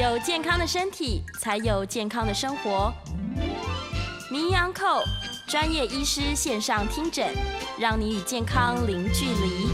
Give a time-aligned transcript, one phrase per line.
[0.00, 2.92] 有健康的身体，才有健康的生活。
[4.30, 5.02] 名医安扣
[5.48, 7.26] 专业医师线上听诊，
[7.76, 9.66] 让你与健康零距离。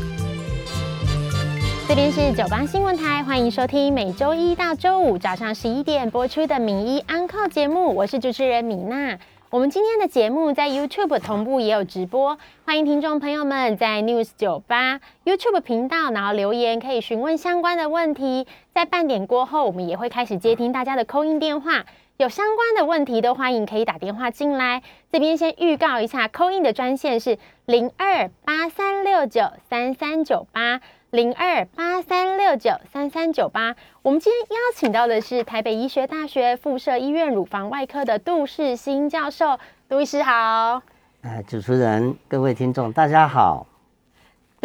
[1.87, 9.19] 这边是九八新闻台，欢迎收听每周一到周五早上十一点播出的名医安扣节目，我是主持人米娜。
[9.51, 18.47] 我们今天的节目在 YouTube 同步也有直播，欢迎听众朋友们在 News 九八 YouTube 频道，然后留言可以询问相关的问题。
[18.75, 21.85] 在半点过后，我们也会开始接听大家的扣音电话，
[22.17, 24.83] 有相关的问题都欢迎可以打电话进来。
[25.13, 30.81] 这边先预告一下，扣音的专线是零二八三六九三三九八。
[31.11, 40.83] 零二八三六九三三九八，我们今天邀请到的是台北医学大学附设医院乳房外科的杜世新教授，杜医师好。
[41.23, 43.65] 哎，主持人、各位听众，大家好。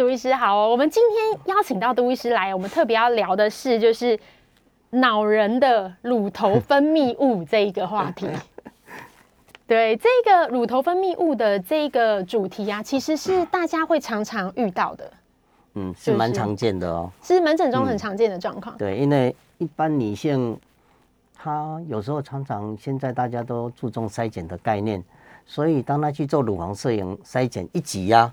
[0.00, 4.18] 杜医师好，我们今天邀请到杜医师来，我们特别要聊的是就是
[4.88, 8.26] 恼人的乳头分泌物这一个话题。
[9.66, 15.12] 对，这个乳头分泌物的这个主题啊，其实是大家会常常遇到的。
[15.74, 17.10] 嗯，是蛮常见的哦。
[17.22, 18.74] 是门诊中很常见的状况。
[18.78, 20.58] 对，因为一般女性，
[21.36, 25.04] 她有时候常常现在大家都注重筛检的概念，
[25.44, 28.32] 所以当她去做乳房摄影筛检一挤压，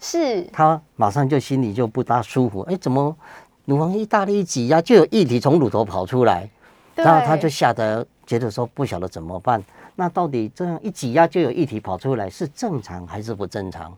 [0.00, 2.60] 是他马上就心里就不大舒服。
[2.62, 3.16] 哎，怎么
[3.64, 6.48] 乳房一大力一挤压，就有液体从乳头跑出来？
[6.94, 9.62] 然后他就吓得觉得说不晓得怎么办。
[9.94, 13.96] 那到底这样一挤压就有液体跑出来，是正常还是不正常？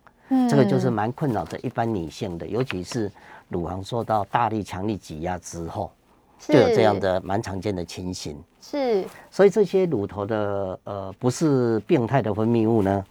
[0.48, 3.10] 这个就是蛮困扰的，一般女性的，尤其是
[3.48, 5.90] 乳房受到大力、强力挤压之后，
[6.38, 8.36] 就有这样的蛮常见的情形。
[8.60, 13.04] 是，所以这些乳头的呃不是病态的分泌物呢，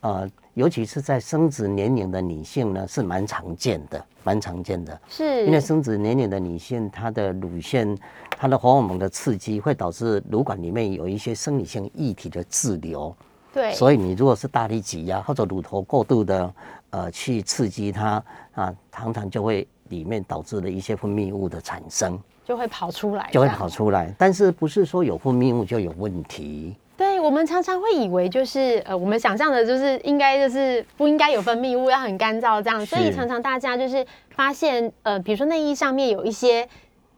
[0.00, 5.00] 呃，尤其是在生殖年龄的女性呢，是蛮常见的，蛮常见的。
[5.08, 7.96] 是，因为生殖年龄的女性，她的乳腺、
[8.30, 13.14] 她的荷尔蒙的刺激，会导致乳管里面有一些生理性液体的滞留。
[13.52, 16.54] 对，所以你如果是大力挤压或者乳头过度的
[16.90, 24.14] 呃去刺激它啊，常常就会里面导致了一些分泌物的产生，就会跑出来，就会跑出来。
[24.16, 26.76] 但是不是说有分泌物就有问题？
[26.96, 36.68] 对我们常常会以为就是呃，我们想象的就是应该就是不应该有分泌物，要很干燥这样，所以常常大家就是发现呃，比如说内衣上面有一些。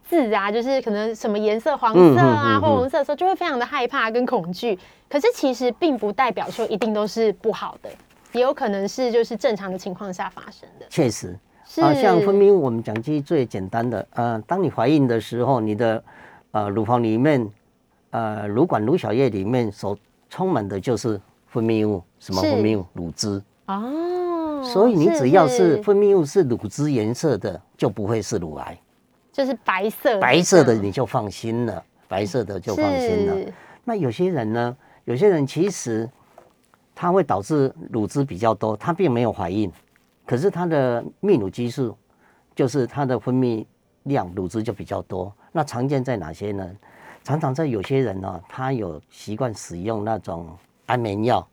[0.09, 4.79] 字啊，就是可能什么颜色黄色啊或红色的时候，就会非常的害怕跟恐惧。
[5.09, 7.89] 可是其实并不代表说一定都是不好的，
[8.31, 10.85] 也有可能是就是正常的情况下发生的。
[10.89, 11.37] 确实，
[11.81, 16.01] 啊，像分泌物，我们讲句最简单的，呃，当你怀孕的时候，你的
[16.51, 17.45] 呃乳房里面，
[18.11, 19.97] 呃乳管、乳小叶里面所
[20.29, 22.85] 充满的就是分泌物，什么分泌物？
[22.93, 23.41] 乳汁。
[23.67, 24.61] 哦。
[24.63, 28.77] 所以你只要是分泌物是乳汁颜色的，就不会是乳癌。
[29.31, 33.53] 就是白色，白色的你就放心了，白色的就放心了。
[33.83, 34.75] 那有些人呢？
[35.05, 36.09] 有些人其实
[36.93, 39.71] 他会导致乳汁比较多，他并没有怀孕，
[40.25, 41.95] 可是他的泌乳激素
[42.53, 43.65] 就是他的分泌
[44.03, 45.31] 量乳汁就比较多。
[45.53, 46.69] 那常见在哪些呢？
[47.27, 50.47] 常常在有些人呢，他有习惯使用那种
[50.85, 51.45] 安眠药，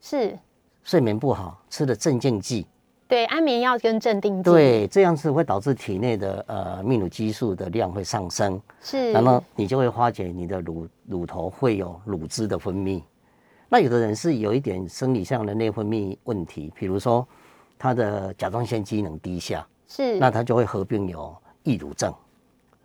[0.00, 0.34] 是
[0.84, 2.66] 睡眠不好吃的镇静剂。
[3.06, 13.02] 对安眠药跟镇定剂，对这样子会导致体内的呃泌乳激素的量会上升，是，然后你就会发觉你的乳乳头会有乳汁的分泌。
[13.68, 17.28] 那有的人是有一点生理上的内分泌问题，比如说
[17.78, 22.10] 他的甲状腺机能低下，是，那他就会合并有易乳症。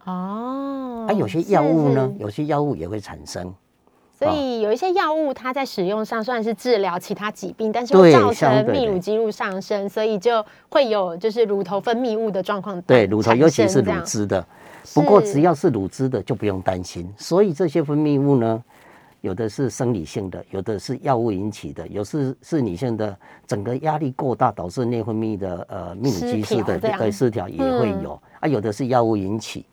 [0.07, 3.53] 哦，啊，有些药物呢，有些药物也会产生。
[4.17, 12.81] 所以有一些药物，它在使用上虽然是治疗其他疾病，但是会造成泌乳激素上升，所以就会有就是乳头分泌物的状况。
[12.81, 14.43] 对，乳头尤其是乳汁的。
[14.93, 17.07] 不过只要是乳汁的就不用担心。
[17.17, 18.63] 所以这些分泌物呢，
[19.21, 23.15] 有的是生理性的，有的是药物引起的，有是是女性的
[23.45, 29.63] 整个压力过大导致内分泌的呃泌乳激素的对失调也会有啊，有的是药物引起，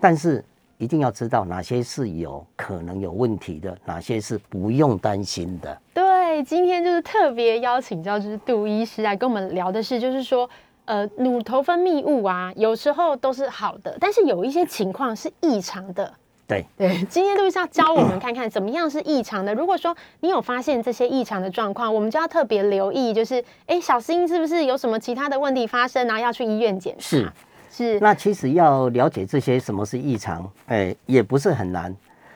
[0.00, 0.44] 但是。
[0.80, 5.76] 一定要知道哪些是有可能有问题的，哪些是不用担心的。
[5.92, 10.48] 对，今天就是特别邀请到就是杜医师来跟我们聊的是，就是说，
[10.84, 16.14] 呃，乳头分泌物啊，有时候都是好的，但是有一些情况是异常的。
[16.46, 19.52] 对对，今天杜医师要教我们看看怎么样是异常的。
[19.52, 27.02] 如果说你有发现这些异常的状况，我们就要特别留意，就是哎，小心是不是有什么其他的问题发生，然后要去医院检查。
[27.02, 27.32] 是。
[27.78, 31.94] 是，那其实要了解这些什么是异常，哎，也不是很难。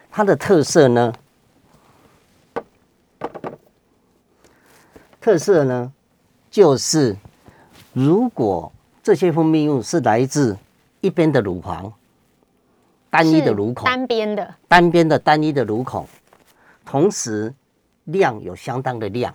[0.09, 1.12] 它的特色呢，
[5.21, 5.93] 特色呢，
[6.49, 7.17] 就是
[7.93, 8.73] 如果
[9.03, 10.56] 这些分泌物是来自
[11.00, 11.93] 一边的乳房，
[13.11, 16.06] 单一的乳孔，单边的，单边的单一的乳孔，
[16.85, 17.53] 同时
[18.05, 19.35] 量有相当的量，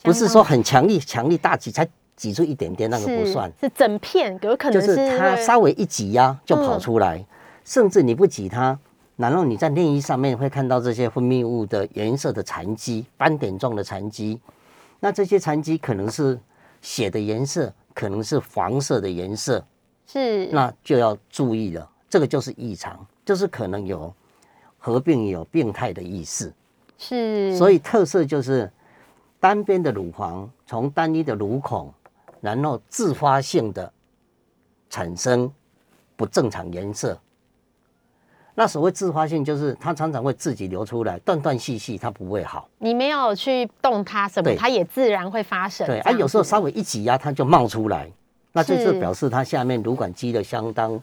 [0.00, 7.24] 不是说很强力，强力大几才挤出一点点那个不算，是整片，有可能就是它稍微一挤压就跑出来，
[7.64, 8.78] 甚至你不挤它，
[9.16, 14.40] 然后你在内衣上面会看到这些分泌物的颜色的残迹，斑点状的残迹，
[15.00, 16.38] 那这些残迹可能是
[16.80, 19.64] 血的颜色，可能是黄色的颜色。
[20.06, 24.12] 是，那就要注意了，这个就是异常，就是可能有
[24.78, 26.52] 合并有病态的意思。
[26.98, 28.70] 是，所以特色就是
[29.40, 31.92] 单边的乳房从单一的乳孔，
[32.44, 33.90] 然后自发性的
[34.90, 35.50] 产生
[36.14, 37.18] 不正常颜色。
[38.54, 42.68] 那所谓自发性，就是它常常会自己流出来，断断续续，它不会好。
[42.78, 45.86] 你没有去动它什么，它也自然会发生。
[45.86, 48.08] 对，啊，有时候稍微一挤压，它就冒出来。
[48.52, 51.02] 那这是表示它下面乳管积了相当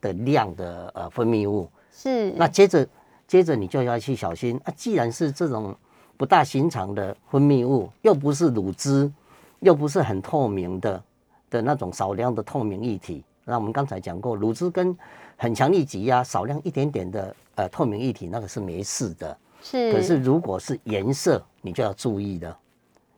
[0.00, 2.30] 的量的呃分泌物，是。
[2.30, 2.86] 那接着
[3.26, 5.76] 接着你就要去小心啊，既然是这种
[6.16, 9.12] 不大寻常的分泌物，又不是乳汁，
[9.60, 11.02] 又不是很透明的
[11.48, 13.24] 的那种少量的透明液体。
[13.44, 14.96] 那我们刚才讲过，乳汁跟
[15.36, 19.38] 很强力挤压少量一点点的呃透明液体，那个是没事的。
[19.62, 19.92] 是。
[19.92, 22.58] 可是如果是颜色，你就要注意了，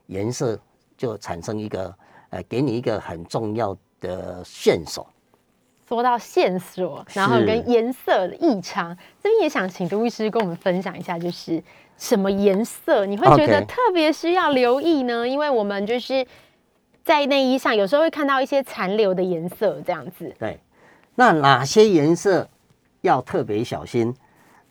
[0.06, 0.58] 颜色
[0.96, 1.94] 就产生一个。
[2.32, 5.06] 呃，给你一个很重要的线索。
[5.86, 11.62] 说到线索，然后跟颜色的异常，这边也想请杜医师跟我们分享一下，就是
[11.96, 15.26] 什么颜色你会觉得特别需要留意呢？
[15.26, 16.26] 因为我们就是
[17.04, 20.34] 在内衣上有时候会看到一些残留的颜色，这样子。
[20.38, 20.60] 对，
[21.14, 22.48] 那哪些颜色
[23.02, 24.14] 要特别小心？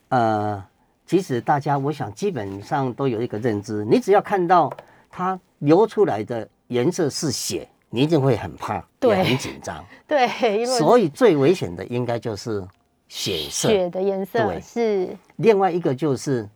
[0.08, 0.62] 呃，
[1.06, 4.72] 其实大家我想基本上都有一个认知，你只要看到
[5.10, 6.48] 它流出来的。
[6.68, 9.84] 颜色是血，你一定会很怕，也很紧张。
[10.08, 12.66] 对，所以最危险的应该就是
[13.08, 13.68] 血色。
[13.68, 15.14] 血的颜色对是。
[15.36, 16.48] 另外一个就是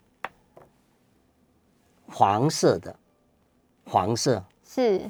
[2.08, 2.94] 黄色的，
[3.84, 4.42] 黄色。
[4.64, 5.00] 是，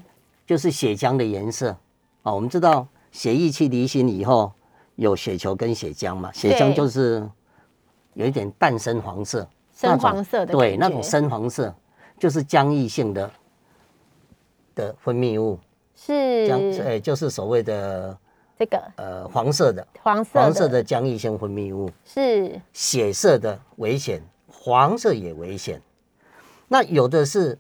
[0.47, 1.77] 就是血浆的颜色。
[2.23, 2.33] 啊。
[2.33, 4.53] 我们知道血液去离心以后，
[4.97, 7.29] 有血球跟血浆嘛，血浆就是
[8.15, 11.75] 有一点淡深黄色，深黄色的，对，那种深黄色
[12.19, 13.31] 就是浆液性的。
[14.77, 15.59] 的分泌物。
[15.95, 16.13] 是。
[16.47, 18.15] 浆，哎，就是所谓的
[18.59, 18.79] 这个。
[18.97, 19.89] 呃黄色的。
[20.03, 21.91] 黄色黄色的浆液性分泌物。
[22.05, 22.61] 是。
[22.75, 25.81] 血色的危险，黄色也危险。
[26.69, 27.59] 那有的是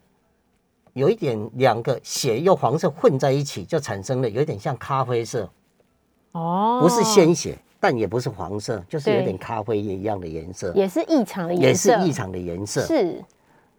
[0.94, 5.48] 有一点两个血又黄色混在一起，就产生了有点像咖啡色
[6.32, 13.22] 哦，不是鲜血，但也不是黄色，就是有点咖啡一样的颜色，也是异常的颜色，也是异常的颜色是。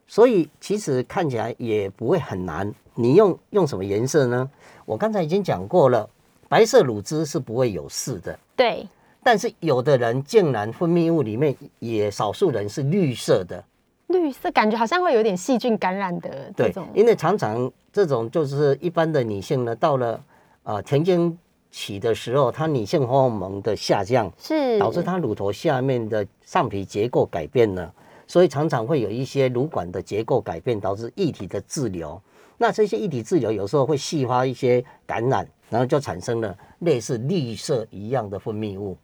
[0.07, 2.73] 所以其实看起来也不会很难。
[2.95, 4.49] 你用用什么颜色呢？
[4.85, 6.09] 我刚才已经讲过了，
[6.47, 8.39] 白色乳汁是不会有事的。
[8.55, 8.87] 对。
[9.21, 13.61] 但是有的人竟然分泌物里面也少数人是绿色的。
[14.07, 16.87] 绿色感觉好像会有点细菌感染的这种。
[16.93, 20.23] 因为常常这种就是一般的女性呢，到了
[20.63, 21.37] 啊停经
[21.71, 27.93] 期的时候，她女性荷尔蒙的下降，是导致她乳头下面的上皮结构改变了。
[28.29, 32.21] 所以常常会有一些乳管的结构改变，导致液体的滞留。
[32.57, 38.97] 那这些液体滞留有时候会细发一些感染，然后就产生了类似绿色一样的分泌物。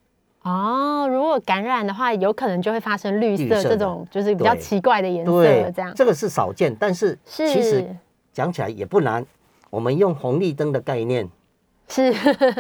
[0.43, 5.43] 哦，如果感染的话，有可能就会发生绿色这种就是比较奇怪的颜色。
[5.71, 7.85] 这样这个是少见，但是其实
[8.31, 9.25] 讲起来也不难。
[9.69, 11.27] 我们用红绿灯的概念，
[11.89, 12.13] 是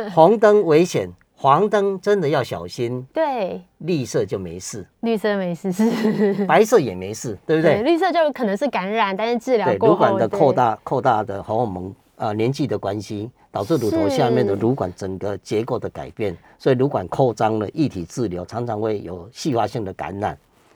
[0.09, 1.09] 红灯危险。
[1.35, 7.81] 黄灯真的要小心，对，绿色就没事，绿色没事是， 白色也没事，对不对？
[7.81, 20.35] 绿色就可能是感染，但是治疗过乳管的扩大、扩大的荷尔蒙啊，年纪的关系，导致乳头下面的乳管整个结构的改变，所以乳管扩张了，液体滞留，常常会有细发性的感染。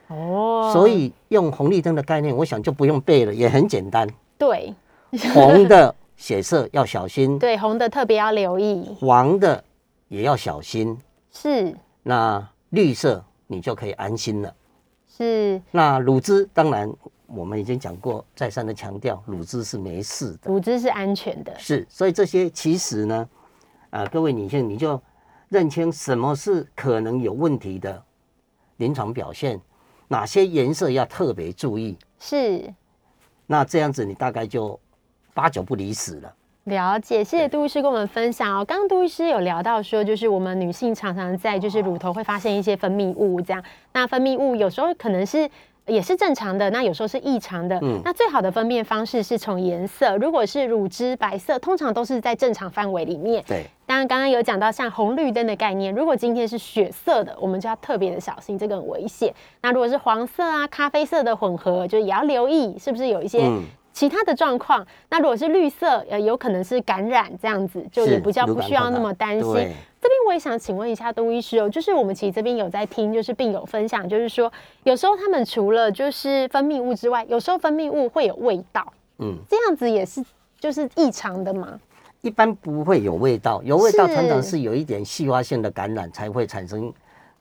[0.09, 4.07] 哦，所以用红绿灯的概念，我想就不用背了，也很简单。
[4.37, 4.71] 对，
[5.33, 9.63] 红的血色要小心， 对，红的特别要留意，黄的。
[10.09, 10.97] 也要小心，
[11.33, 11.75] 是。
[12.01, 14.53] 那绿色你就可以安心了，
[15.17, 15.61] 是。
[15.69, 16.89] 那乳汁当然
[17.27, 21.53] 我们已经讲过，再三的强调，乳汁是没事的，乳汁是安全的。
[21.59, 23.29] 是，所以这些其实呢，
[23.89, 25.01] 啊，各位女性你就
[25.49, 28.01] 认清什么是可能有问题的
[28.77, 29.59] 临床表现，
[30.07, 31.97] 哪些颜色要特别注意。
[32.19, 32.73] 是。
[33.45, 34.79] 那这样子你大概就
[35.33, 36.33] 八九不离十了。
[36.65, 38.65] 了解，谢谢杜医师跟我们分享哦。
[38.65, 43.63] 刚刚杜医师有聊到说，就是我们女性常常在就是乳头会发现一些分泌物，这样。
[43.93, 45.49] 那分泌物有时候可能是
[45.87, 47.79] 也是正常的，那有时候是异常的。
[47.81, 47.99] 嗯。
[48.03, 53.43] 那最好的分辨方式是从颜色，如果是乳汁白色，通常都是在正常范围里面。
[53.47, 53.65] 对。
[53.87, 59.33] 那刚刚刚有讲到像红绿灯的概念，如果今天是血色的，我们就要特别的小心，这个很危险。
[59.61, 63.49] 那如果是黄色啊、咖啡色的混合，就也要留意是不是有一些
[63.93, 64.85] 其他的状况。
[65.09, 69.73] 那如果是绿色，呃，有可能是感染这样子，就也不叫不需要那么担心。
[70.07, 74.49] 这边我也想请问一下杜医师哦，就是我们其实这边有在听，就是病友分享，就是说
[74.83, 80.23] 有时候他们除了就是分泌物之外，有时候分泌物会有味道，嗯，这样子也是
[80.61, 81.77] 就是异常的吗？
[82.21, 86.89] 一般不会有味道，有味道常常是有一点细化性的感染才会产生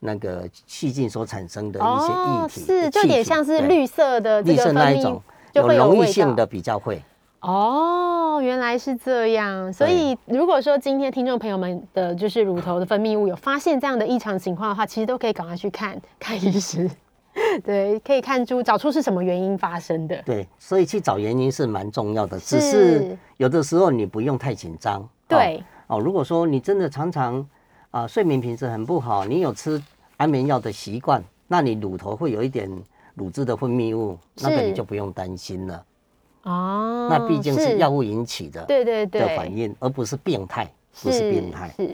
[0.01, 5.21] 那个细菌所产生的一些液体，是就有点像是绿色的绿色那一种，
[5.53, 7.01] 有溶液性的比较会。
[7.47, 9.71] 哦，原来是这样。
[9.71, 16.89] 所以如果说今天听众朋友们的就是乳头的分泌物有发现这样的异常情况的话，其实都可以赶快去看看医师。
[17.63, 20.21] 对，可以看出找出是什么原因发生的。
[20.23, 22.37] 对，所以去找原因是蛮重要的。
[22.37, 25.07] 只是有的时候你不用太紧张。
[25.25, 25.63] 对。
[25.87, 27.47] 哦，如果说你真的常常
[27.91, 29.81] 啊睡眠品质很不好，你有吃
[30.17, 32.69] 安眠药的习惯，那你乳头会有一点
[33.15, 35.81] 乳汁的分泌物，那个你就不用担心了。
[36.47, 37.07] 哦。
[37.09, 40.67] 那毕竟是药物引起的，对对对的反应，而不是病态，
[41.03, 41.71] 不是病态。
[41.75, 41.89] 是。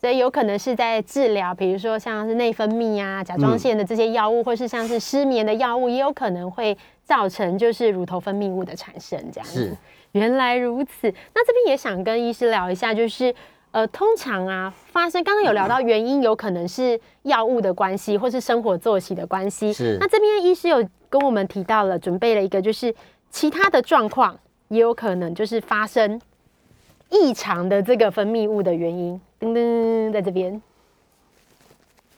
[0.00, 9.76] 所以有可能是在治疗，比如说像是内分泌啊、甲状腺的这些药物，或是像是失眠的药物，也有可能会造成就是乳头分泌物的产生这样子。
[10.12, 11.12] 原来如此。
[11.34, 13.34] 那这边也想跟医师聊一下，就是
[13.72, 19.70] 呃，通常啊发生，刚刚有聊到原因，有可能是药物的关系，或是生活作息的关系。
[19.70, 19.98] 是。
[20.00, 22.94] 那这边医师有跟我们提到了，准备了一个就是
[23.30, 26.20] 其他的状况，也有可能就是发生
[27.10, 29.20] 异常的这个分泌物的原因。
[29.40, 30.60] 噔噔，在这边。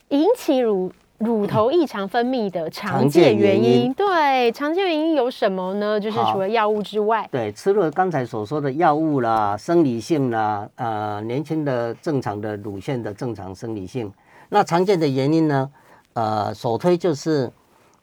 [0.09, 5.99] 引起乳乳头异常分泌的常见原因，对，常见原因有什么呢？
[5.99, 14.13] 就是除了药物之外，对，除了刚才所说的药物啦、生理性啦，呃，年轻的正常的乳腺的正常生理性，
[14.51, 15.71] 那常见的原因呢，
[16.13, 17.51] 呃，首推就是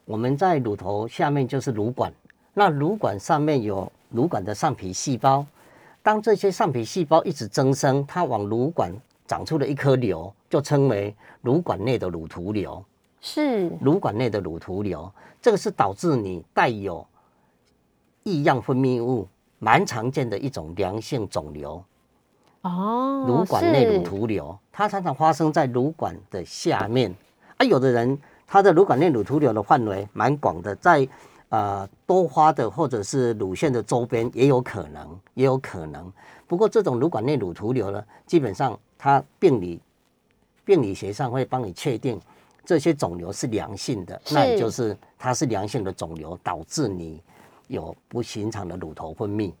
[0.04, 2.12] 我们在乳头下面就是乳管，
[2.60, 5.46] 那乳管上面有乳管的上皮细胞，
[6.02, 8.92] 当这些上皮细胞一直增生，它往乳管。
[9.26, 12.84] 长出了一颗瘤，就称为乳管内的乳头瘤。
[13.22, 17.06] 是乳管内的乳头瘤，这个是导致你带有
[18.24, 19.26] 异样分泌物，
[19.58, 21.82] 蛮常见的一种良性肿瘤。
[22.60, 27.10] 哦，乳管内乳头瘤，它常常发生在乳管的下面。
[27.56, 31.08] 啊，有的人他的乳管内乳头瘤的范围蛮广的，在
[31.50, 36.12] 呃多花的或者是乳腺的周边也有可能，也有可能。
[36.48, 38.76] 不过这种乳管内乳头瘤呢，基本上。
[39.02, 39.80] 它病理
[40.62, 42.20] 病理学上会帮你确定
[42.66, 47.18] 这些肿瘤是良性的，那也就是它是良性的肿瘤，导致你
[47.68, 49.54] 有不寻常的乳头分泌。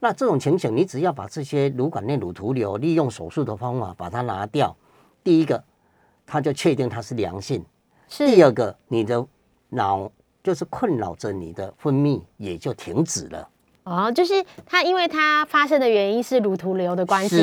[0.00, 4.76] 那这种情形，你只要把这些乳管内乳头瘤利用手术的方法把它拿掉，
[5.22, 5.64] 第一个，
[6.26, 7.62] 它就确定它是良性；
[8.10, 9.26] 第二个，你的
[9.70, 10.12] 脑
[10.44, 13.48] 就是困扰着你的分泌也就停止了。
[13.84, 17.36] 哦，就是它，因为它发生的原因是乳头瘤的关系，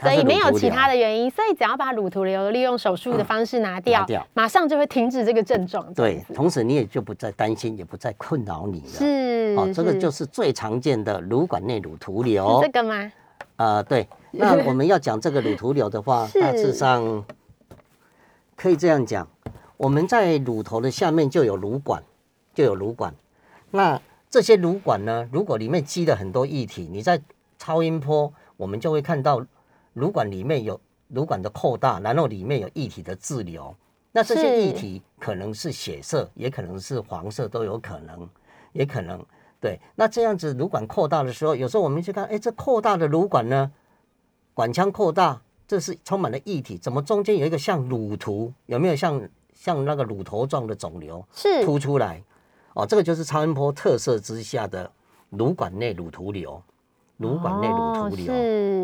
[0.00, 5.92] 所以没有其他的原因，所以只要把乳头瘤利用手术的方式拿掉，马上就会停止这个症状。
[5.94, 8.88] 对，同时你也就不再担心，也不再困扰你了。
[8.88, 12.60] 是，哦，这个就是最常见的乳管内乳头瘤。
[12.62, 13.12] 这个吗？
[13.56, 14.06] 呃，对。
[14.30, 17.24] 那我们要讲这个乳头瘤的话， 大致上
[18.54, 19.26] 可以这样讲：
[19.78, 22.02] 我们在乳头的下面就有乳管，
[22.58, 23.14] 就有乳管。
[23.70, 27.22] 那这些乳管呢，如果里面积了很多液体，你在
[27.56, 29.40] 超音波，我们就会看到
[29.92, 33.72] 乳管里面有乳管的扩大，然后里面有液体的滞留。
[34.10, 38.28] 那这些液体可能是血色，也可能是黄色，都有可能，
[38.72, 39.24] 也可能
[39.60, 39.78] 对。
[39.94, 43.70] 那这样子乳管扩大的时候，有时候我们去看，哎，这扩大的乳管呢，
[44.52, 48.52] 管腔扩大，这是充满了液体，怎么中间有一个像乳头？
[48.66, 51.24] 有没有像像那个乳头状的肿瘤？
[51.32, 52.20] 是凸出来。
[52.78, 54.88] 哦，这个就是超音波特色之下的
[55.30, 56.62] 乳管内乳头瘤，
[57.16, 58.26] 乳管内乳头瘤。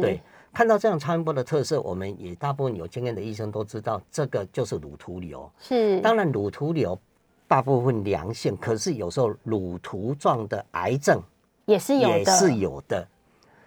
[0.00, 0.20] 对，
[0.52, 5.48] 看到这样超音波的特色，我们也大部分有经验的医生都知道，这个就是乳头瘤。
[5.60, 6.98] 是，当然乳头瘤
[7.46, 11.22] 大部分良性，可是有时候乳头状的癌症
[11.66, 13.06] 也是有的，也是有的。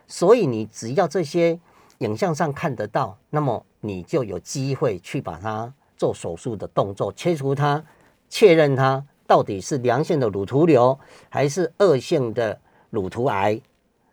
[0.07, 1.57] 所以你只要这些
[1.99, 7.81] 影像上看得到，那么你就有机会去把它做手术的动作，切除它，
[8.27, 9.01] 确认它。
[9.27, 10.97] 到底是良性的乳头瘤
[11.29, 12.57] 还是恶性的
[12.89, 13.59] 乳头癌？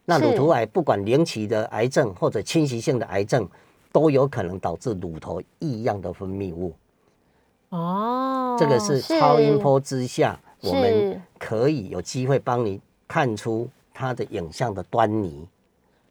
[0.05, 3.49] 那乳头癌不管零期的癌症或者侵袭性的癌症，
[3.91, 6.75] 都有可能导致乳头异样的分泌物。
[7.71, 15.49] 哦，这个是超音波之下，我们可以有机会帮你看出它的影像的端倪。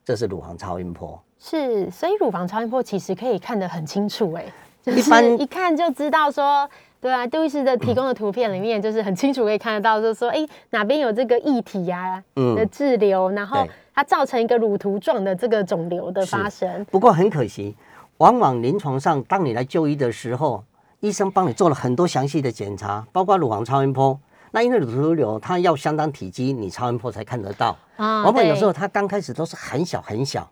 [0.03, 1.21] 这是乳房超音波。
[1.37, 4.45] 是，所以乳房超音波其实可以看得很清楚，哎，
[4.85, 6.69] 一般一看就知道说，
[7.03, 12.23] 对啊，杜医师的提供的图片里面就是很清楚可以看得到，就是说，哎，哪边有这个液体呀
[12.55, 16.85] 的滞留，然后它造成一个乳头状的这个肿瘤的发生。
[16.85, 17.75] 不过很可惜，
[18.19, 20.63] 往往临床上当你来就医的时候，
[21.01, 24.17] 医生帮你做了很多详细的检查，包括乳房超音波。
[24.51, 27.77] 那因为乳头瘤它要相当体积，你超音波才看得到。
[27.97, 30.49] 啊，往往有时候它刚开始都是很小很小。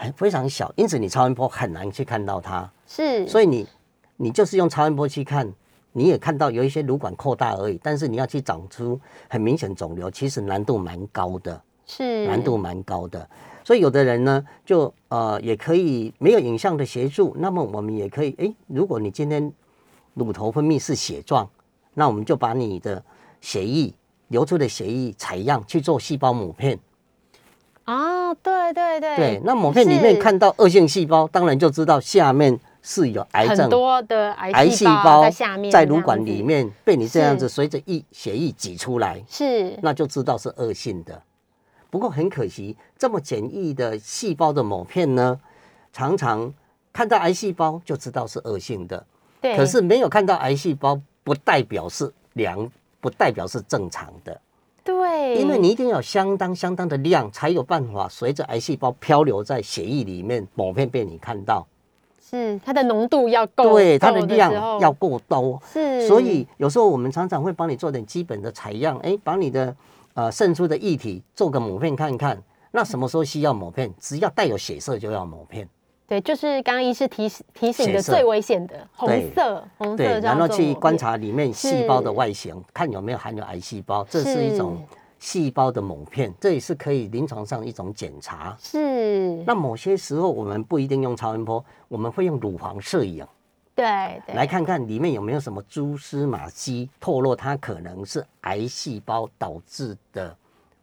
[0.00, 2.70] 很非常小，因此你超音波很难去看到它。
[2.86, 3.66] 是，所以你
[4.18, 5.50] 你就是用超音波去看，
[5.92, 7.80] 你也看到有一些乳管扩大而已。
[7.82, 11.58] 但是你要去长出很明显肿瘤，其实难度蛮高的。
[11.86, 13.26] 是，难度蛮高的。
[13.64, 19.52] 所以有的人呢，就呃也可以没有影像的协助，那么我们也可以，哎，如果你今天
[20.14, 21.48] 乳头分泌是血状，
[21.94, 23.02] 那我们就把你的
[23.40, 23.94] 血液
[24.28, 26.78] 流出的血液采样去做细胞母片。
[27.86, 41.22] 哦，对对对，对，那某片里面看到恶性细胞，当然就知道下面是有癌症，很多的癌细胞在下面，在乳管里面被你这样子随着液血液挤出来，是，那就知道是恶性的。
[41.90, 45.38] 不过很可惜，这么简易的细胞的某片呢，
[45.92, 46.52] 常常
[46.92, 49.06] 看到癌细胞就知道是恶性的，
[49.40, 52.70] 对，可是没有看到癌细胞，不代表是良，
[53.00, 54.40] 不代表是正常的。
[54.84, 61.66] 对，因为你一定要相当相当的量，才有办法随着癌细胞漂流在血液里面，某片被你看到。
[62.28, 65.60] 是它的浓度要够，对它的量要够多。
[65.72, 69.74] 是，所以有时候我们常常会帮你做点基本的采样，哎，把你的
[70.14, 72.36] 呃渗出的液体做个抹片看看。
[72.70, 73.90] 那什么时候需要抹片？
[73.98, 75.66] 只要带有血色就要抹片。
[76.06, 84.78] 对，就是刚刚医师提提醒的最危险的红色，红色，然后去观察里面细胞的外形，看有没有含有癌细胞，这是一种
[85.18, 88.56] 细胞的某片，这也是可以临床上一种检查。
[88.60, 89.42] 是。
[89.46, 93.26] 那某些时候我们不一定用超音波，我们会用乳房摄影，
[93.74, 100.36] 对，对来看看里面有没有什么蛛丝马迹，透露它可能是癌细胞导致的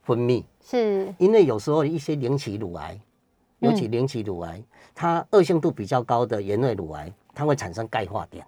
[0.04, 0.44] 分泌。
[0.64, 1.14] 是。
[1.18, 3.00] 因为有时候一些零期乳癌。
[3.60, 4.62] 尤其零期乳癌，
[4.94, 8.46] 它恶性度比较高的原内乳癌，它会产生钙化点。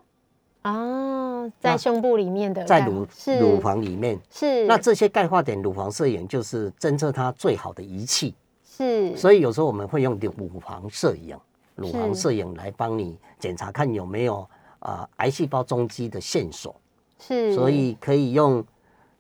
[0.71, 3.07] 哦，在胸部里面的，在乳
[3.39, 4.65] 乳房里面是。
[4.65, 8.35] 那这些钙化点，乳房摄影就是侦测它最好的仪器。
[8.65, 9.15] 是。
[9.15, 11.37] 所以有时候我们会用乳房摄影，
[11.75, 14.47] 乳房摄影来帮你检查看有没有
[14.79, 16.75] 啊癌细胞踪迹的线索。
[17.19, 17.53] 是。
[17.53, 18.63] 所以可以用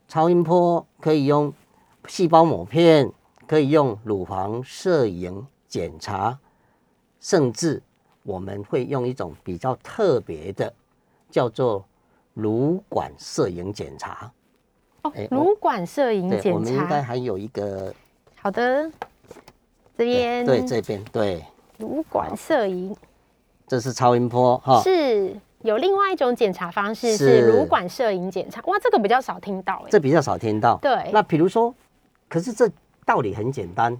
[0.07, 1.53] 超音波，可以用
[2.07, 3.11] 细胞抹片，
[3.45, 5.45] 可以用乳房摄影。
[5.69, 6.39] 检查，
[7.19, 7.83] 甚至
[8.23, 10.73] 我们会用一种比较特别的，
[11.29, 11.85] 叫做
[12.33, 14.31] 乳管摄影检查。
[15.03, 17.93] 哦，乳管摄影检查，我们应该还有一个。
[18.35, 18.91] 好的，
[19.97, 21.43] 这边对这边对。
[21.77, 22.95] 乳管摄影，
[23.67, 24.81] 这是超音波哈。
[24.81, 28.61] 是有另外一种检查方式是乳管摄影检查。
[28.65, 29.89] 哇，这个比较少听到哎。
[29.89, 30.77] 这比较少听到。
[30.81, 31.11] 对。
[31.11, 31.73] 那比如说，
[32.27, 32.69] 可是这
[33.05, 33.99] 道理很简单。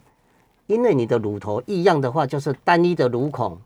[0.66, 3.58] 因为你的乳头异样的话，就是单一的乳孔，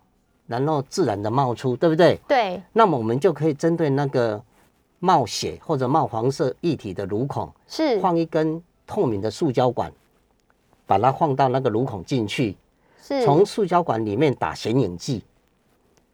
[0.52, 2.20] 然后自然的冒出，对不对？
[2.28, 2.62] 对。
[2.74, 4.40] 那么我们就可以针对那个
[5.00, 9.92] 冒血或者冒黄色液体的乳孔，是放一根透明的塑胶管，
[10.86, 12.56] 把它放到那个乳孔进去，
[13.02, 15.24] 是从塑胶管里面打显影剂。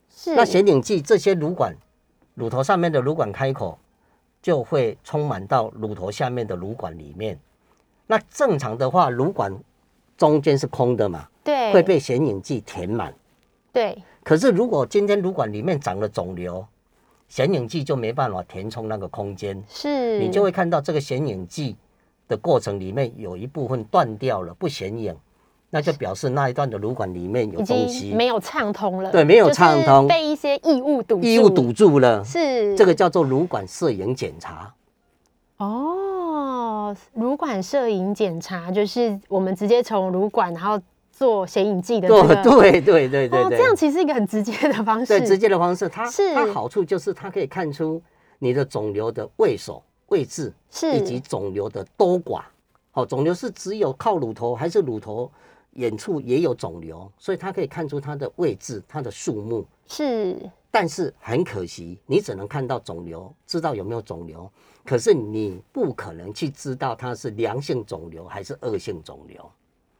[0.10, 0.36] 是。
[0.36, 1.76] 那显影剂这些乳管，
[2.36, 3.78] 乳头上面的乳管开口
[4.42, 7.38] 就会充满到乳头下面的乳管里面。
[8.06, 9.52] 那正常的话，乳管。
[10.18, 11.28] 中间是空的嘛？
[11.44, 13.14] 对，会被显影剂填满。
[13.72, 13.96] 对。
[14.28, 16.66] 可是如果今天乳管里面长了肿瘤，
[17.30, 19.64] 显影剂就没办法填充那个空间。
[19.70, 20.20] 是。
[20.20, 21.78] 你就会看到这个显影剂
[22.28, 25.16] 的过程里面有一部分断掉了，不显影，
[25.70, 29.14] 那就表示那一段的乳管里面有东西没有畅通了。
[29.14, 32.22] 对，没有畅通，被一些异物堵异物堵住了。
[32.26, 32.76] 是。
[32.76, 34.74] 这个叫做乳管摄影检查。
[35.56, 40.78] 哦，乳管摄影检查就是我们直接从乳管，然后
[41.18, 42.08] 做显影剂的。
[42.08, 45.08] 对对对对对，这样其实一个很直接的方式。
[45.08, 48.00] 对，直接的方式，它它好处就是它可以看出
[48.38, 52.44] 你的肿瘤的位首位置，是以及肿瘤的多寡。
[52.92, 55.32] 好，肿瘤是只有靠乳头，还是乳头
[55.72, 57.12] 远处也有肿瘤？
[57.18, 60.38] 所以它可以看出它的位置，它的数目是。
[60.70, 64.48] 但是很可惜，你只能看到肿瘤，知道有没有肿瘤。
[64.86, 69.52] 可是你不可能去知道它是良性肿瘤还是恶性肿瘤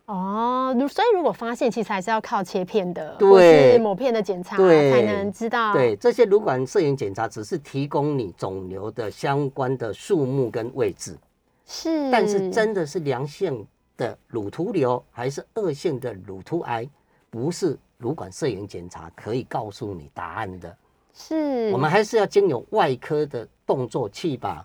[0.08, 0.76] 哦。
[0.90, 5.72] 所以如果发现，其实还是要靠切片的，对，抹片的检查才能知道。
[5.72, 11.18] 对，这些乳管摄影检查只是提供你肿瘤的相关的数目跟位置，
[11.66, 12.12] 是。
[12.12, 13.66] 但是真的是良性
[13.96, 16.88] 的乳突瘤还是恶性的乳突癌，
[17.30, 20.78] 不是乳管摄影检查可以告诉你答案的。
[21.14, 24.64] 是，我们还是要经由外科的动作去把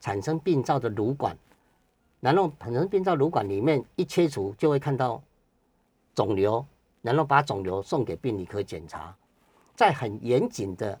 [0.00, 1.34] 产生病灶的乳管，
[2.26, 5.22] 然后产生病灶乳管里面一切除，就会看到
[6.12, 6.66] 肿瘤，
[7.00, 9.14] 然后把肿瘤送给病理科检查，
[9.76, 10.98] 在很严谨的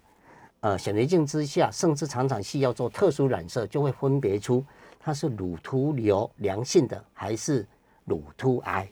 [0.60, 4.64] 呃显微镜之下，甚至常常需要做特殊染色，就会分别出
[5.00, 7.66] 它是乳突瘤良性的还是
[8.04, 8.88] 乳突癌。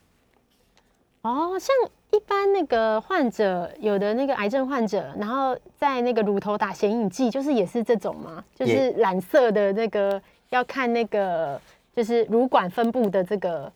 [1.22, 1.68] 哦，像
[2.10, 8.44] 一般那个患者，有的那个癌症患者，然后在那个乳头打显影剂，就是也是这种吗？
[8.56, 10.20] 就是染色的那个
[10.50, 11.60] 要看那个，
[11.94, 13.72] 就是乳管分布的这个，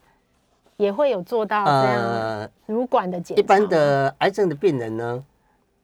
[0.76, 3.40] 也会有做到这样乳管的检查。
[3.40, 5.24] 一般的癌症的病人呢？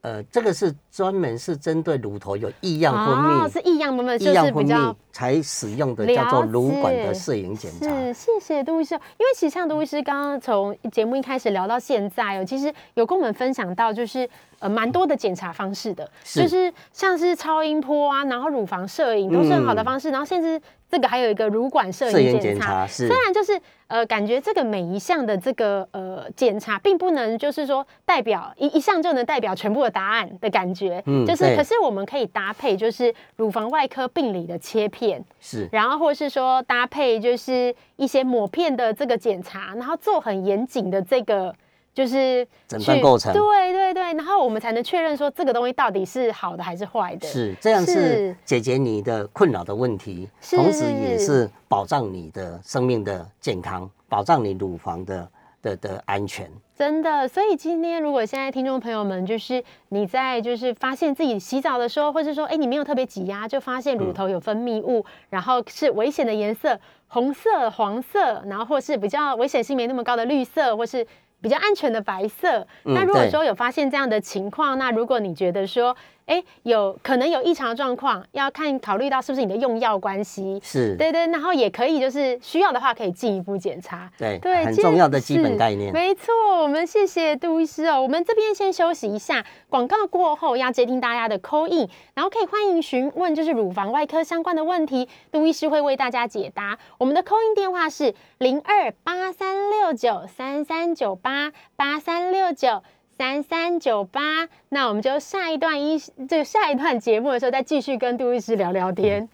[0.03, 7.89] 呃，这个是专门是针对乳头有异样分泌，是异样分泌，异样分泌才使用的，叫做乳管的摄影检查。
[7.89, 8.95] 是，谢谢杜医师。
[8.95, 20.61] 因为其实像杜医师刚刚从节目一开始聊到现在哦，其实有跟我们分享到，就是呃蛮多的检查方式的，就是像是超音波啊，然后乳房摄影都是很好的方式，然后甚至。
[20.95, 41.53] 这个还有一个乳管摄影检查，虽然就是呃，感觉这个每一项的这个呃检查，并不能就是说代表一一项就能代表全部的答案的感觉，嗯，就是可是我们可以搭配就是乳房外科病理的切片，是，然后或是说搭配就是一些抹片的这个检查，然后做很严谨的这个。
[41.95, 47.29] 就是诊断构成，对对对，然后我们才能确认说这个东西到底是好的还是坏的。
[47.29, 55.29] 是这样，是解决你的困扰的问题，同时也是保障你的生命的健康，保障你乳房的
[55.63, 56.51] 的的安全。
[56.77, 66.77] 真的，所以今天如果现在听众朋友们，就是你在就是发现自己洗澡的时候，或是说哎你没有特别挤压，就发现乳头有分泌物，然后是危险的颜色，
[67.07, 71.07] 红色、黄色，然后或是比较危险性没那么高的绿色，或是。
[71.45, 72.67] 比较安全的白色。
[72.85, 75.95] 那如果说有发现这样的情况，那如果你觉得说，
[76.27, 85.93] 哎，有可能有异常状况，要看考虑到是不是你的用药关系，是对对，然后也可以就是需要的话，可以进一步检查，对对，很重要的基本概念。
[85.93, 86.33] 没错，
[86.63, 88.01] 我们谢谢杜医师哦。
[88.01, 96.79] 我们这边先休息一下，广告过后要接听大家的 call in，然后可以欢迎询问就是乳房外科相关的问题，杜医师会为大家解答。
[96.97, 102.83] 我们的 call in 电话是零二八三六九三三九八八三六九。
[103.17, 105.99] 三三九八，那我们就下一段一，
[106.29, 109.29] 就下一段节目的时候，再继续跟杜医师聊聊天。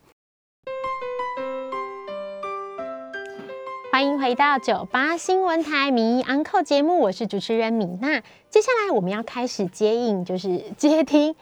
[3.90, 8.20] 欢迎回到九八新闻台名医安扣节目，我是主持人米娜。
[8.50, 11.34] 接下来我们要开始接应，就是接听。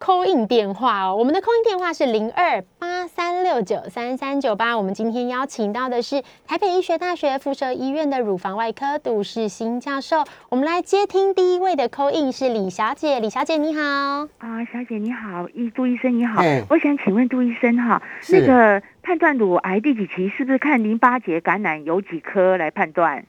[0.00, 4.74] 扣印电话哦，我们的扣印电话是零二八三六九三三九八。
[4.74, 10.24] 我们今天邀请到的是台北医学大学附设医院的乳房外科杜世新教授。
[10.48, 13.82] 我们来接听第一位的扣印是李小姐，李小姐你好。
[13.82, 16.42] 啊，小姐你好，医杜医生你好。
[16.70, 23.26] 我想请问杜医生哈，那个判断乳癌第几期是不是看淋巴结感染有几颗来判断？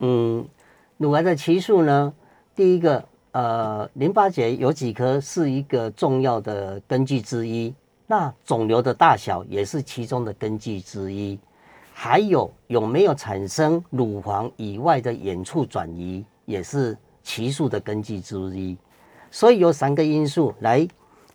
[0.00, 0.48] 嗯，
[0.96, 2.14] 乳癌的期数呢？
[2.56, 3.04] 第一个。
[3.34, 7.74] 呃，淋巴结有几颗是一个重要的根据之一，
[8.06, 11.36] 那肿瘤的大小也是其中的根据之一，
[11.92, 18.78] 还有有没有产生乳房以外的远处转移，也是期数的根据之一。
[19.32, 20.86] 所以有三个因素来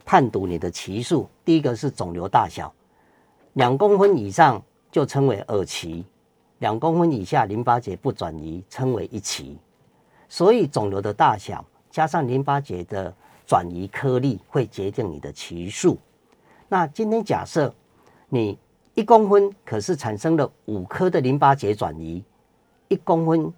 [0.05, 2.73] 判读你的期数，第一个是肿瘤大小，
[3.55, 6.05] 两公分以上就称为二期，
[6.59, 9.57] 两公分以下淋巴结不转移称为一期。
[10.29, 11.65] 所以肿瘤的大小。
[11.89, 13.13] 加上淋巴结的
[13.45, 15.97] 转移颗粒会决定你的期数。
[16.67, 17.73] 那今天假设
[18.28, 18.58] 你
[18.93, 22.23] 一公分，可是产生了五颗的淋巴结转移，
[22.89, 23.52] 一公分，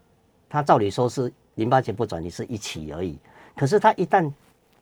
[0.48, 3.18] 它照理说是淋巴结不转移是一起而已。
[3.56, 4.32] 可是它一旦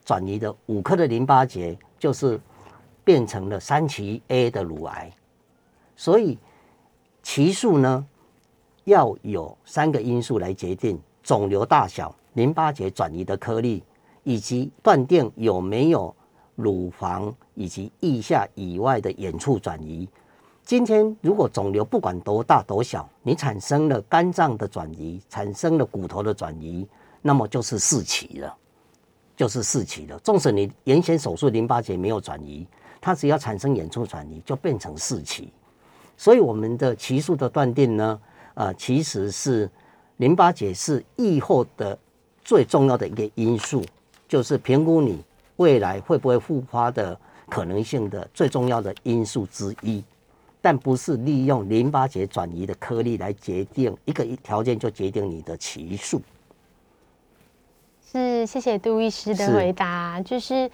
[0.06, 2.40] 转移的五颗的淋巴结，就是
[3.04, 5.12] 变成了三期 A 的乳癌。
[5.96, 6.38] 所以
[7.24, 8.08] 期数呢
[8.84, 12.16] 要有三个因素来决定肿瘤大小。
[12.34, 13.84] 淋巴结转移的颗粒，
[14.24, 16.16] 以及断定有没有
[16.56, 20.08] 乳房以及腋下以外的远处转移。
[20.64, 26.88] 今天如果肿瘤不管多大多小，你产生了肝脏的转移，产生了骨头的转移，
[27.22, 28.56] 那么就是四期了，
[29.36, 30.20] 就是四期了。
[30.20, 32.68] 纵使你原先手术淋巴结没有转移，
[33.02, 35.52] 它只要产生远处转移，就变成四期。
[36.16, 38.22] 所以我们的期数的断定呢，
[38.54, 39.68] 呃，其实是
[40.18, 41.98] 淋巴结是愈后的。
[42.50, 43.86] 最重要的一个因素，
[44.28, 45.24] 就是评估你
[45.58, 47.16] 未来会不会复发的
[47.48, 50.04] 可能性的最重要的因素之一。
[50.60, 56.20] 但不是利用淋巴结转移的颗粒来决定一个条件，就决定你的期数。
[58.12, 60.72] 是，谢谢杜医师的回答，就是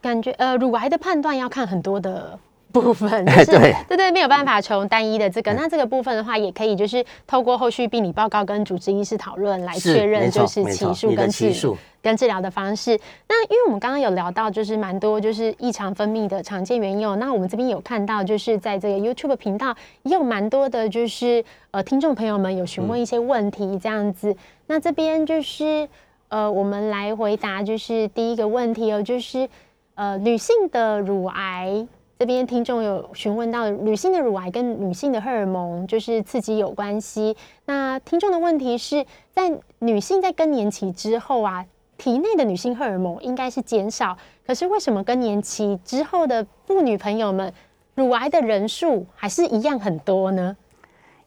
[0.00, 2.38] 感觉呃，乳癌的判断要看很多的。
[2.72, 11.52] 部分就是对对对，没有办法从单一的这个，那这个部分的话，也可以就是透过后续病理报告跟主治医师讨论来确认，就是起数跟治
[12.00, 12.98] 跟治疗的方式。
[13.28, 17.14] 那因为我们刚刚有聊到，就是蛮多就是异常分泌的常见原因哦。
[17.16, 24.34] 那我们这边有看到，就是在这个 YouTube 频道也有蛮多的，就是呃听众朋友们有询问一些问题这样子。
[24.66, 25.88] 那这边就是
[26.28, 29.48] 呃，我们来回答，就是第一个问题哦，就是
[29.94, 31.86] 呃女性的乳癌。
[32.22, 37.36] 这边听众有询问到，女性的乳癌跟女性的荷尔蒙就是刺激有关系。
[37.64, 41.66] 那听众的问题是在女性在更年期之后啊，
[41.98, 47.52] 体内的女性荷尔蒙应该是减少，可是为什么更年期之后的妇女朋友们
[47.96, 50.56] 乳癌的人数还是一样很多呢？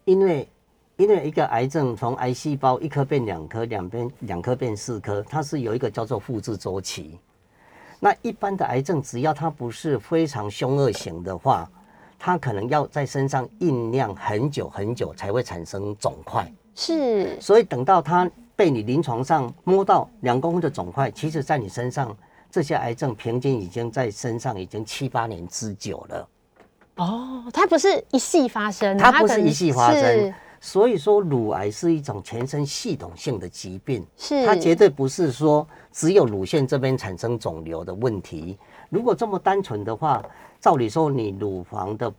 [0.05, 0.47] 因为
[0.95, 7.19] 因为一个癌症从癌细胞一颗变两颗，两边两颗变四颗，它是有一个叫做复制周期。
[8.06, 11.68] 那一般的癌症，只要它不是非常凶恶型的话，
[12.20, 16.48] 它可能要在身上酝酿很久很久才会产生肿块。
[16.76, 22.15] 是，所以等到它被你临床上摸到两公分的肿块，其实在你身上
[22.52, 26.28] 这些癌症平均已经在身上已经七八年之久了。
[26.98, 30.32] 哦，它不是一系发生，它不是一系发生。
[30.60, 38.58] 所以说，乳癌是一种全身系统性的疾病，是它绝对不是说只有乳腺这边产生肿瘤的问题。
[38.89, 40.24] 如果这么单纯的话，
[40.60, 42.12] 照理说你乳房的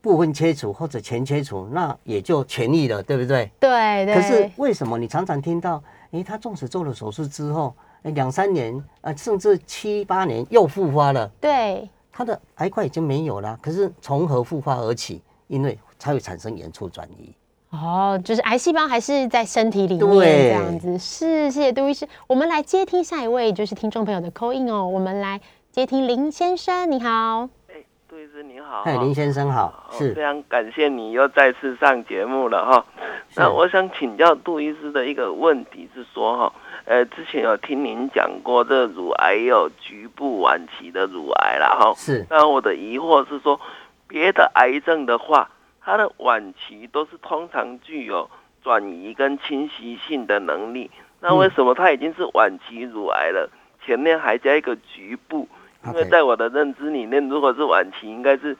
[0.00, 3.50] 部分切除或者全切除，那也就痊愈了，对不对？
[3.58, 4.14] 对对。
[4.14, 11.28] 可是为什么你常常听到，哎，他纵使做了手术之后，哎，两三年啊，甚至七八年又复发了？
[11.40, 15.20] 对，他的癌块已经没有了，可是从何复发而起？
[15.48, 17.34] 因为才会产生远处转移。
[17.70, 22.08] 哦，就是癌细胞还是在身体里面这样子，是谢谢杜医师。
[22.26, 24.86] 我们来接听下一位，就是听众朋友的 call in 哦。
[24.86, 25.38] 我们来
[25.70, 27.46] 接听林先生，你好。
[27.68, 27.74] 哎，
[28.08, 28.84] 杜医师你好。
[28.84, 32.86] 嗨，林先生好，是非常感谢你又再次上节目了哈。
[33.36, 36.52] 那我想请教杜医师的一个问题是说哈，
[36.86, 41.92] 呃，之前有听您讲过这乳癌有局部晚期的乳癌了哈。
[41.94, 42.26] 是。
[42.30, 43.60] 那我的疑惑是说，
[44.06, 45.50] 别的癌症的话。
[45.88, 48.28] 它的晚期都是通常具有
[48.62, 53.48] 转移跟侵袭性的能力，那为什么它已经是晚期乳癌了，
[53.86, 55.48] 前面还加一个局部？
[55.86, 58.54] 因为在我的认知里面，如果是晚期，应该是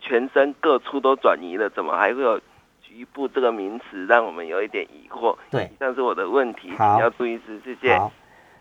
[0.00, 2.40] 全身各处都转移了，怎么还会有
[2.82, 5.36] 局部这个名词，让我们有一点疑惑？
[5.52, 7.96] 对，像是我的问题，要注意是谢谢。
[7.96, 8.10] 好，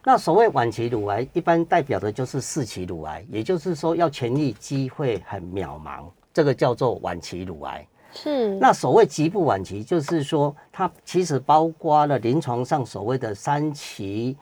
[0.03, 6.05] 那所谓晚期乳癌，一般代表的就是四期乳癌，也就是说要痊愈机会很渺茫。
[6.39, 14.37] 这个叫做晚期乳癌，是那所谓局部晚期，就是说它其实包括了临床上所谓的三期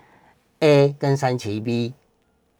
[0.60, 1.92] A 跟三期 B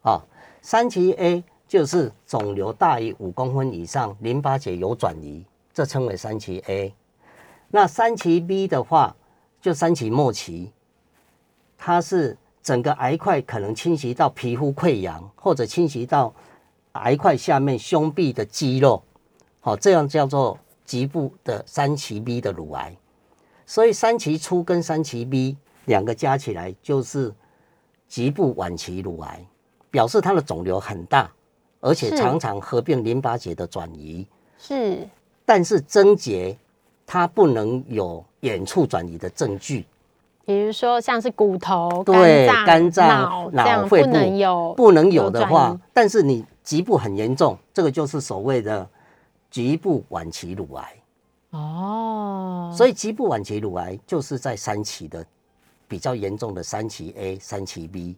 [0.02, 0.20] 啊。
[0.60, 6.92] 三期 A 就是肿瘤大于五公分以上，淋巴结有转移，这称为三期 A。
[7.70, 9.16] 那三期 B 的话，
[9.62, 10.72] 就三期末期，
[11.78, 16.34] 它是整个癌块可能侵袭到皮肤溃疡，或者侵袭到
[16.94, 19.04] 癌块下面胸壁的肌肉。
[19.68, 22.96] 好，这样叫做局部的三期 B 的乳癌，
[23.66, 27.34] 所以三期初跟三期 B 两个加起来就是
[28.08, 29.46] 局部晚期乳癌，
[29.92, 31.30] 表示它的肿瘤很大，
[31.82, 34.26] 而且常常合并淋巴结的转移。
[34.58, 35.06] 是，
[35.44, 36.58] 但是症结
[37.06, 39.86] 它不能有远处转移的证据，
[40.46, 48.88] 比如说像是骨头、对肝脏、脑、肺部不能有，不能有的话，但是你局部很严重，这个就是所谓的。
[49.50, 50.96] 局部晚期乳癌。
[51.52, 55.26] 哦，所以局部晚期乳癌就是在三期的
[55.88, 58.18] 比较严重的三期 A、三期 B，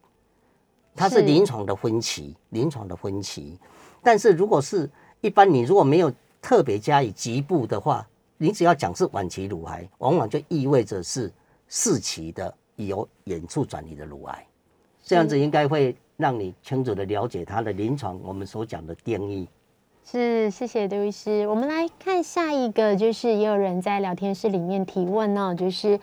[0.96, 3.60] 它是临床的分期，临床的分期。
[4.02, 4.90] 但是如果是
[5.22, 6.12] 一般，你如果没有
[6.42, 11.32] 特别加以局部的话，你只要讲是晚期乳癌，往往就意味着是
[11.68, 14.48] 四期的有远处转移的乳癌，
[15.04, 19.48] 这样子应该会让你清楚的了解它的临床我们所讲的定义。
[20.06, 21.48] 是，谢谢刘医师。
[21.48, 26.00] 我们来看下一个，就是也有人在聊天室里面提问哦，就是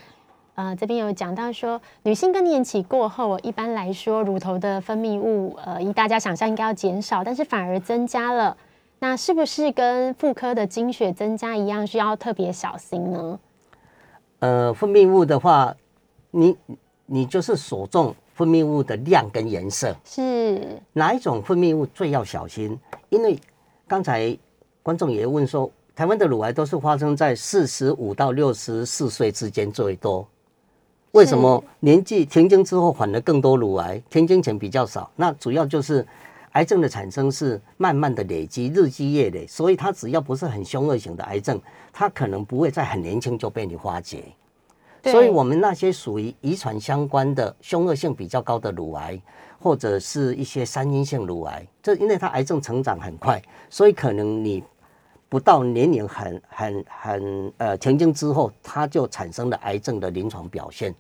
[0.55, 8.57] 呃这边有讲到说，女性更年期过后，一般来说乳头的分泌物，呃，以大家想象应该要减少，但是反而增加了，
[9.01, 13.41] 那是不是跟妇科的经血增加一样，需要特别小心呢？
[14.39, 15.75] 呃，分泌物的话，
[16.31, 16.57] 你
[17.07, 22.79] 你就是所中分泌物的量跟颜色是哪一种分泌物最要小心？
[23.09, 23.37] 因为
[23.89, 24.37] 刚才
[24.83, 30.27] 观众也问说，台湾的乳癌都是发生在四十五到六十四岁之间最多。
[31.13, 34.03] 为什么年纪停经之后反而更多乳癌？
[34.11, 36.05] 停经前比较少，那主要就是
[36.53, 41.61] 癌症的产生是慢慢的累积，日积月累，所以它只要不是很凶恶型的癌症，
[41.93, 44.25] 它可能不会在很年轻就被你发觉。
[45.05, 49.19] 所以，我们那些属于遗传相关的凶恶性比较高的乳癌，
[49.67, 54.63] 或者是一些三阴性乳癌，这因为它癌症成长很快，所以可能你
[55.29, 60.95] 不到年龄很很很呃停经之后，它就产生了癌症的临床表现。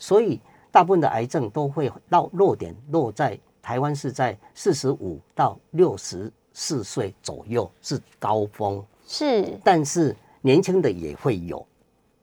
[0.00, 0.40] 所以，
[0.72, 11.64] 大部分的癌症都会到落点落在台湾是在四十五到六十四岁左右是高峰，是，但是年轻的也会有。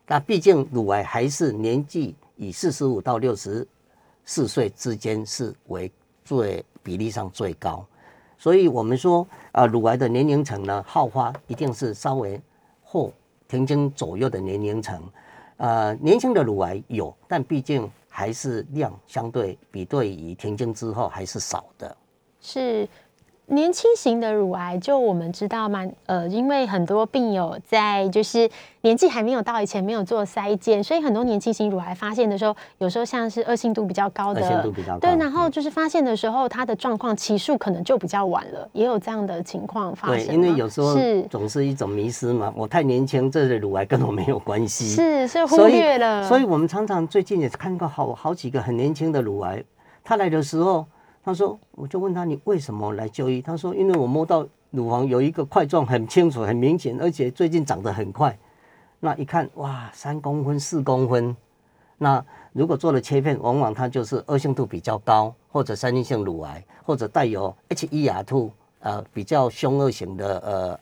[0.06, 3.66] 那毕竟乳癌还是年纪以四十五到六十
[4.26, 5.92] 四岁之间是为
[6.24, 7.86] 最比例上最高，
[8.38, 12.42] 所以我们说啊，乳癌的年龄层呢，好发一定是稍微
[12.84, 13.14] 后
[13.48, 15.02] 停经左右的年龄层。
[15.58, 21.98] 呃，年轻的乳癌有，但毕竟还是量相对比对于停经之后还是少的。
[22.42, 22.88] 是。
[23.48, 28.50] 年轻型的乳癌，就我们知道嘛，呃，因为很多病友在就是
[28.82, 40.26] 年纪还没有到以前没有做筛检，所以很多年轻型乳癌发现的时候，有时候像是恶性度比较高的，恶性度比较高，对，然后就是发现的时候，它的状况期数可能就比较晚了，也有这样的情况发生。
[40.26, 46.28] 对，因为有时候是总是一种迷失嘛，我太年轻，这乳癌跟我没有关系，是是忽略了。
[46.28, 49.64] 所以我们常常最近也看到好好几个很年轻的乳癌，
[50.04, 50.84] 他来的时候。
[51.26, 53.42] 他说：“我就问他，你为什么来就医？
[53.42, 58.38] 他说：因为我摸到乳房有一个块状，很清楚、很明显，而且最近长得很快。
[59.00, 61.36] 那一看，哇，三公分、四公分。
[61.98, 70.80] 那如果做了切片，往往它就是恶性度比较高，或者三阴性乳癌，或者带有 H1R2 呃比较凶恶型的呃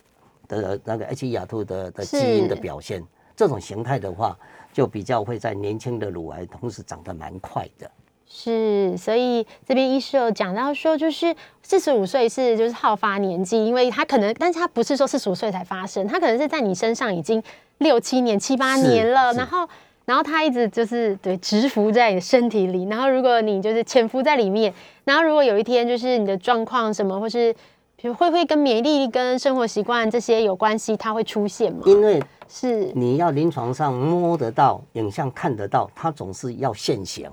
[0.49, 3.01] 的那个 H1R2 的的基因的表现。
[3.33, 4.37] 这种形态的话，
[4.73, 7.89] 就比较会在年轻的乳癌同时长得蛮快的。”
[8.35, 17.41] 是，所以这边医师有讲到说，就是四十五岁是就是好发年纪，因为他可能，但是他不是说四十五岁才发生，他可能是在你身上已经
[17.77, 19.69] 六七年、七八年了，然后，
[20.05, 27.53] 然后他一直就是对蛰伏在你的身体里，然后如果你就是潜伏在里面，然后如果有一天就是你的状况什么，或是
[27.95, 31.83] 比如会不会跟免疫力、跟生活习惯这些有关系，它会出现吗？
[31.85, 32.19] 因为
[32.49, 37.29] 是你要临床上摸得到、影像看得到，它总是要现形。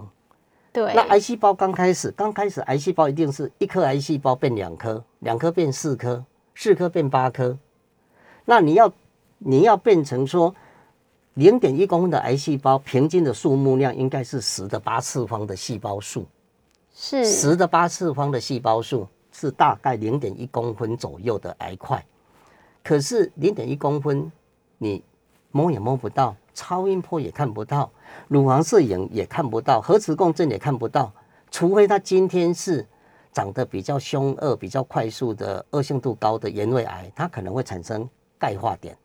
[0.72, 7.58] 对，那癌细胞刚开始，刚开始癌细胞一定是一颗癌细胞变两颗，两颗变四颗，四颗变八颗。
[8.44, 8.92] 那你要
[9.38, 10.54] 你要变成说
[11.34, 16.24] 零点一公分的癌细胞，平均的数目量应该是十的八次方的细胞数，
[16.94, 22.04] 是十的八次方的细胞数是大概零点一公分左右的癌块。
[22.82, 24.30] 可是零点一公分，
[24.78, 25.02] 你
[25.50, 26.36] 摸也摸不到。
[26.52, 27.90] 超音波也看不到，
[28.28, 31.12] 乳房摄影也看不到，核磁共振也看不到，
[31.50, 32.86] 除非他今天是
[33.32, 38.96] 长得比较凶恶、比较快速的恶性度高的原位癌，它可能会产生钙化点，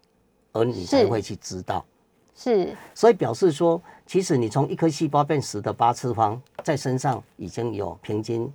[0.53, 1.85] 而你才会去知道。
[2.35, 8.51] 是，所以表示说，其实你从一颗细胞变十的八次方，在身上已经有平均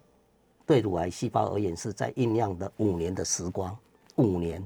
[0.66, 3.76] 对乳癌细胞而言是在酝酿的五年的时光，
[4.16, 4.62] 五年，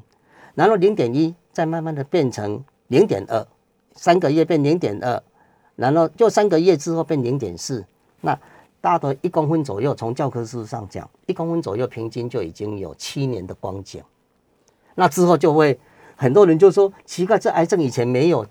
[0.54, 3.46] 然后零点一再慢慢的变成零点二。
[3.96, 5.22] 三个月变零点二，
[5.76, 7.84] 然后就三个月之后变零点四，
[8.20, 8.38] 那
[8.80, 9.94] 大多一公分左右。
[9.94, 14.02] 从教科书上讲，一公分左右平均就已经有七年的光景。
[14.94, 15.78] 那之后就会
[16.16, 18.46] 很多人就说奇怪，这癌症以前没有，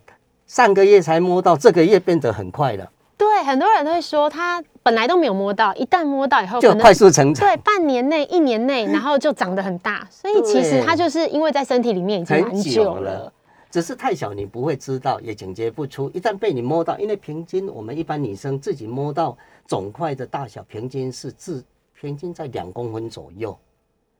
[0.47, 2.91] 上个月才摸到，这个月变得很快了。
[3.15, 7.47] 对，很多人都会说他本来都没有摸到，一旦摸到以后就快速成长。
[7.47, 10.05] 对，半年内、一年内，然后就长得很大。
[10.09, 13.31] 所以其实它就是因为在身体里面已经很久了。
[13.73, 16.07] 只是太小，你不会知道，也警觉不出。
[16.11, 21.65] 一旦被你摸到，因为平均我们一般女生自己摸到肿块的大小，平均是自
[21.99, 23.57] 平均在两公分左右。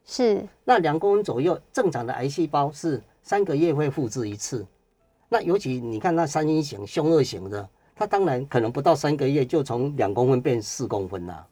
[0.06, 4.66] 是，那两公分左右，正常的癌细胞是三个月会复制一次。
[5.30, 11.48] 那尤其你看那三阴型、凶恶型的，它当然可能不到三个月就从两公分变四公分了。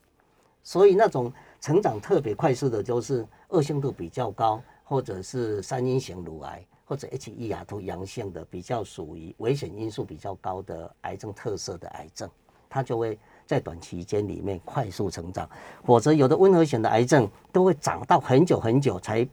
[0.63, 6.65] 所以那种成长特别快速的，就是恶性度比较高，或者是三阴型乳癌。
[6.91, 12.29] 或者 H E R 图阳性的比较属于危险因素比较高的癌症特色的癌症，
[12.69, 15.49] 它就会在短期间里面快速成长。
[15.85, 19.25] 否则有的温和型的癌症都会长到很久很久才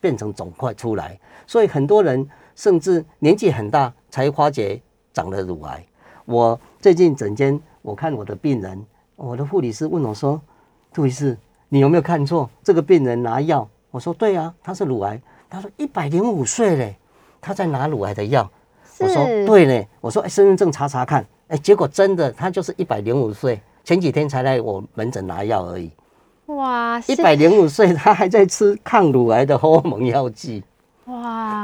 [0.00, 1.20] 变成肿块出来。
[1.46, 2.26] 所以很多人
[2.56, 4.80] 甚至年纪很大才发觉
[5.12, 5.84] 长了乳癌。
[6.24, 8.82] 我最近整间我看我的病人，
[9.16, 10.40] 我的护理师问我说
[10.94, 11.36] ：“杜医师，
[11.68, 12.48] 你有没有看错？
[12.64, 15.20] 这个病人拿药？”我说：“对啊，他是乳癌。”
[15.50, 16.96] 他说：“一百零五岁嘞，
[17.40, 18.48] 他在拿乳癌的药。
[19.00, 25.90] 我说对嘞，我说哎，身份证查查看，哎，结果真的，他就是一百零五岁，前几天才来我门诊拿药而已。
[26.46, 30.62] 哇，一百零五岁，他还在吃抗乳癌的荷尔蒙药剂。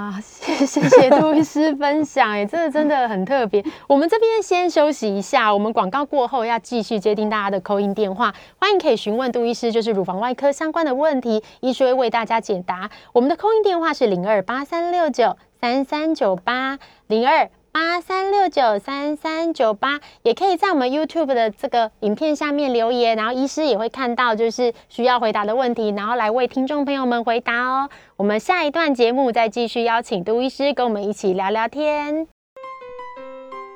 [0.07, 3.65] 啊，谢谢谢杜医师分享，哎，真的真的很特别。
[3.89, 12.89] 我们这边先休息一下，我们广告过后要继续接听大家的扣音电话，欢迎可以询问杜医师，就是乳房外科相关的问题，医师会为大家解答。
[13.13, 16.79] 我们的扣音电话是零二八三六九三三九八
[17.09, 17.51] 零二。
[17.77, 27.91] 八三六九三三九八，也可以在我们 YouTube 的这个影片下面留言，然后医师也会看到，就是需要回答的问题，然后来为听众朋友们回答哦。
[28.17, 32.27] 我们下一段节目再继续邀请杜医师跟我们一起聊聊天。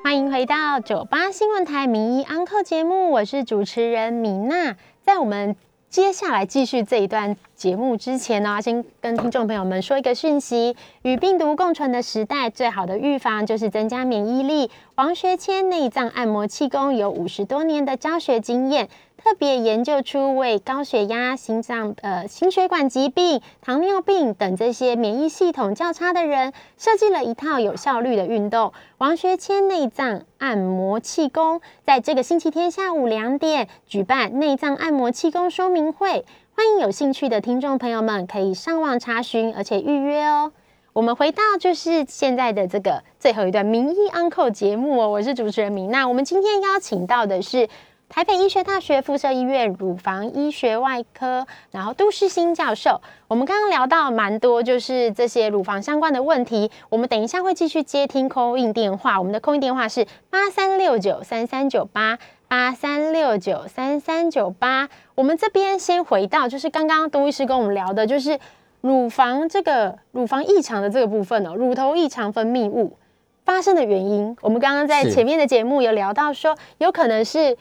[0.03, 5.55] 欢迎回到九八新闻台名医安客节目，我是主持人米娜，在我们。
[5.91, 14.71] 接下来继续这一段节目之前呢，先跟听众朋友们说一个讯息：与病毒共存的时代，最好的预防就是增加免疫力。
[14.95, 18.87] 王学谦内脏按摩气功有五十多年的教学经验。
[19.23, 31.61] 特别研究出为高血压、心脏、呃心血管疾病、糖尿病等这些免疫系统较差的人，设计了一套有效率的运动——王学谦内脏按摩气功。
[31.85, 40.51] 在这个星期天下午两点举办内脏按摩气功说明会，欢迎有兴趣的听众朋友们可以上网查询，而且预约哦。
[40.93, 46.07] 我们回到就是现在的这个最后一段名医 Uncle 节目哦，我是主持人米娜。
[46.07, 47.69] 我们今天邀请到的是。
[48.11, 52.99] 台北医学大学附设医院乳房医学外科，然后杜世新教授，
[53.29, 56.69] 我们刚刚聊到蛮多，就是这些乳房相关的问题。
[56.89, 64.89] 我们等一下会继续接听空印电话，我们的空印电话是八三六九三三九八八三六九三三九八。
[65.15, 68.37] 我们这边先回到，就是刚刚杜医师跟我们聊的，就是
[68.81, 72.97] 乳房这个乳房异常的这个部分哦，乳头异常分泌物
[73.45, 74.35] 发生的原因。
[74.41, 77.57] 我们刚刚在前面的节目有聊到说，有可能是。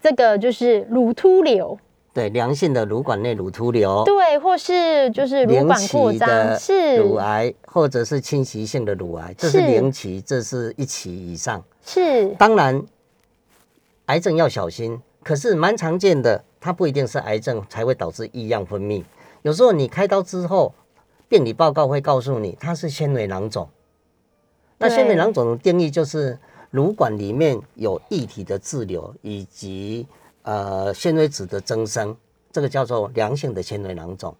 [0.00, 1.76] 这个就是乳突瘤，
[2.14, 6.96] 对，良性的乳管内乳突瘤，对，或是就是乳管扩张，是。
[6.98, 12.28] 乳癌，或者是侵袭性的乳癌，这是零期，这是一期以上，是。
[12.34, 12.80] 当然，
[14.06, 19.02] 癌症要小心，可是蛮常见的，它不一定是癌症才会导致异样分泌，
[19.42, 20.72] 有时候你开刀之后，
[21.28, 23.68] 病理报告会告诉你它是纤维囊肿，
[24.78, 26.38] 那纤维囊肿的定义就是。
[26.70, 30.06] 乳管里面有液体的滞留，以及
[30.42, 32.16] 呃纤维质的增生，
[32.52, 34.34] 这个叫做良性的纤维囊肿。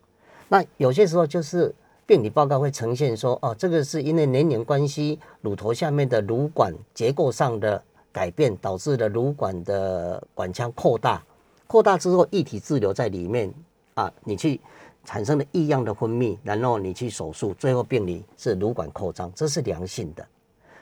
[0.48, 1.74] 那有些时候就是
[2.06, 11.22] 病理报告会呈现说，哦，这个是因为年龄关系，乳头下面的乳管结构上的改变，导致了乳管的管腔扩大，
[11.66, 13.52] 扩大之后液体滞留在里面
[13.94, 14.60] 啊，你去
[15.04, 20.26] 产生了异样的分泌，然后你去手术，最后病理是乳管扩张，这是良性的。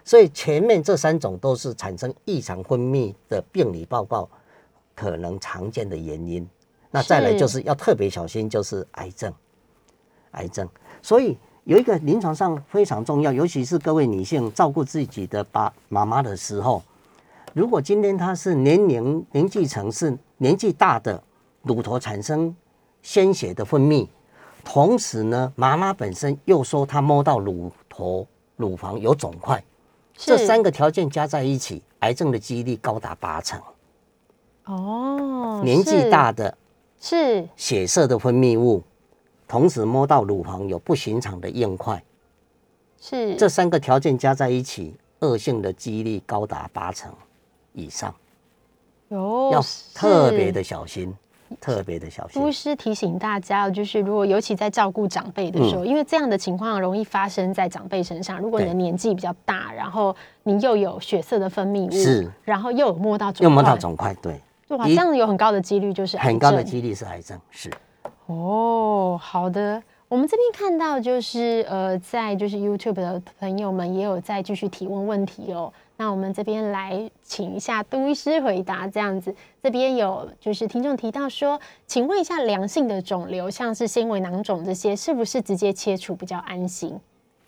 [0.07, 4.27] 所以前面这三种都是产生异常分泌的病理报告
[4.95, 6.49] 可能常见的原因。
[6.91, 9.31] 那再来就是要特别小心，就是癌症。
[10.33, 10.69] 癌症，
[11.01, 16.83] 所以有一个临床上非常重要，尤其是各位女性照顾自己的爸妈妈的时候，
[17.55, 21.23] 如果今天她是年龄年纪层是年纪大的，
[21.63, 22.55] 乳头产生
[23.03, 24.07] 鲜血的分泌，
[24.63, 28.27] 同时呢，妈妈本身又说她摸到乳头
[28.57, 29.63] 乳房有肿块。
[30.17, 33.61] 这三个条件加在一起，癌症的几率高达八成。
[34.65, 36.57] 哦，年纪大的，
[37.01, 38.83] 是血色的分泌物，
[39.47, 42.03] 同时摸到乳房有不寻常的硬块，
[43.01, 47.13] 是这三个条件加在一起，恶性的几率高达八成
[47.73, 48.13] 以上。
[49.09, 49.63] 有要
[49.95, 51.15] 特别的小心。
[51.61, 52.43] 特别的小心。
[52.43, 58.39] 巫师提醒大家，就是如果尤其在照顾长辈的时候，因为这样的情况容易发生在长辈身上。
[58.39, 67.71] 如果你的年纪比较大，然后你又有血色的分泌物，是，然后又有摸到肿，又摸到肿块，对，哇，这样有很高的几率就是很高的几率是癌症，是。
[68.27, 69.83] 哦，好的。
[70.09, 75.73] 我们这边看到就是呃，在就是 YouTube 的朋友们也有在继续提问问题哦。
[75.97, 79.35] 那我们这边来请一下杜医师回答，这样子。
[79.61, 86.97] 这边有就是听众提到说，请问一下，良性的肿瘤，像是纤维囊肿这些，是不是直接切除比较安心？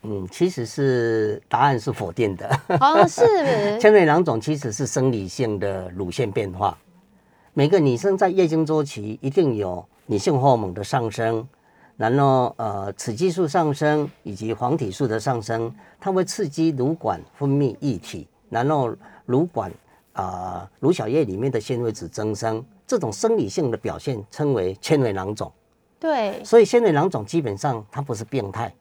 [0.03, 2.61] 嗯，其实是答案是否定的。
[2.81, 3.23] 哦，是。
[3.79, 6.77] 纤维囊肿其实是生理性的乳腺变化。
[7.55, 11.47] 每个女生在月经周期一定有女性荷尔蒙的上升，
[11.99, 15.71] 然后呃雌激素上升以及黄体素的上升，
[16.01, 18.27] 它会刺激乳管分泌液体。
[18.49, 18.97] 然后
[19.27, 19.71] 乳管
[20.15, 25.53] 啊，乳小叶里面的纤维质增生，这种生理性的表现称为纤维囊肿。
[26.01, 28.75] 对，所以纤维囊肿基本上它不是病态，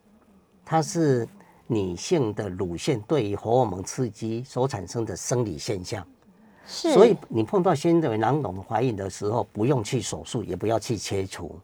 [0.63, 1.27] 它是
[1.65, 6.05] 女性的乳腺对于荷尔蒙刺激所产生的生理现象。
[6.65, 11.59] 是，所以你碰到纤维囊肿怀孕的时候，不用去手术，也不要去切除，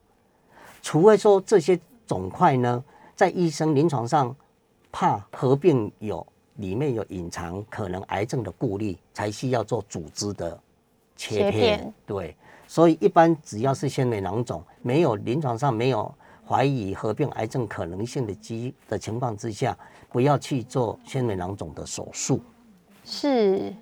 [0.83, 2.83] 除非说这些肿块呢，
[3.15, 4.35] 在医生临床上
[4.91, 6.23] 怕合并有
[6.57, 10.59] 里面有隐藏可能癌症的顾虑，才需要做组织的
[11.15, 11.91] 切片。
[12.05, 12.35] 对，
[12.67, 16.13] 所以一般只要是纤维囊肿，没有临床上没有
[16.45, 19.75] 怀疑合并癌症可能性的机的情况之下，
[20.11, 22.41] 不要去做纤维囊肿的手术。
[23.05, 23.73] 是。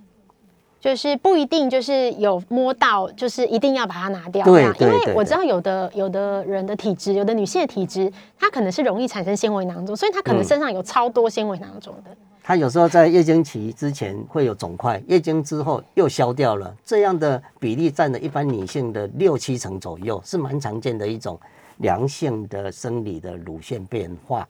[0.81, 4.43] 就是不一定就是有摸到，就是一定要把它拿掉。
[4.43, 12.09] 对，因为我知道有的有的人的体质，有的女性的体质，她可能是容易产生纤维囊肿，所以她可能身上有超多纤维囊肿的。
[12.43, 21.39] 她有时候在月经期之前会有肿块，月经之后又消掉了，这样的比例占了一般女性的六七成左右，是蛮常见的一种
[21.77, 24.47] 良性的生理的乳腺变化。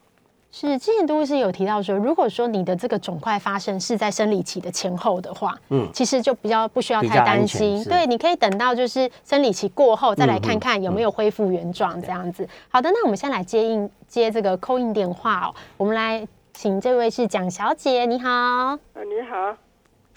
[0.54, 7.82] 是，之前杜医师有提到说，如果说你的这个肿块发生是在生理期的前后的话，嗯，其实就比较不需要太担心。
[7.86, 12.46] 对，你可以等到就是生理期过后再来看看有没有恢复原状这样子。
[12.68, 15.56] 好的，那我们先来接应接这个扣印电话哦。
[15.78, 18.30] 我们来请这位是蒋小姐，你好。
[18.30, 19.56] 啊，你好。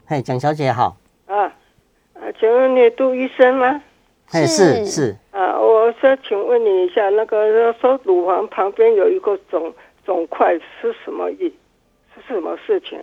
[0.04, 0.96] 嘿，蒋小姐好。
[1.26, 3.80] 啊，啊，请问你杜医生吗？
[4.26, 5.16] 嘿，是是。
[5.30, 9.72] 啊，我说，请问你一下，那个说乳房旁边有一个肿。
[10.04, 11.52] 肿块是什么意？
[12.14, 12.98] 是什么事情？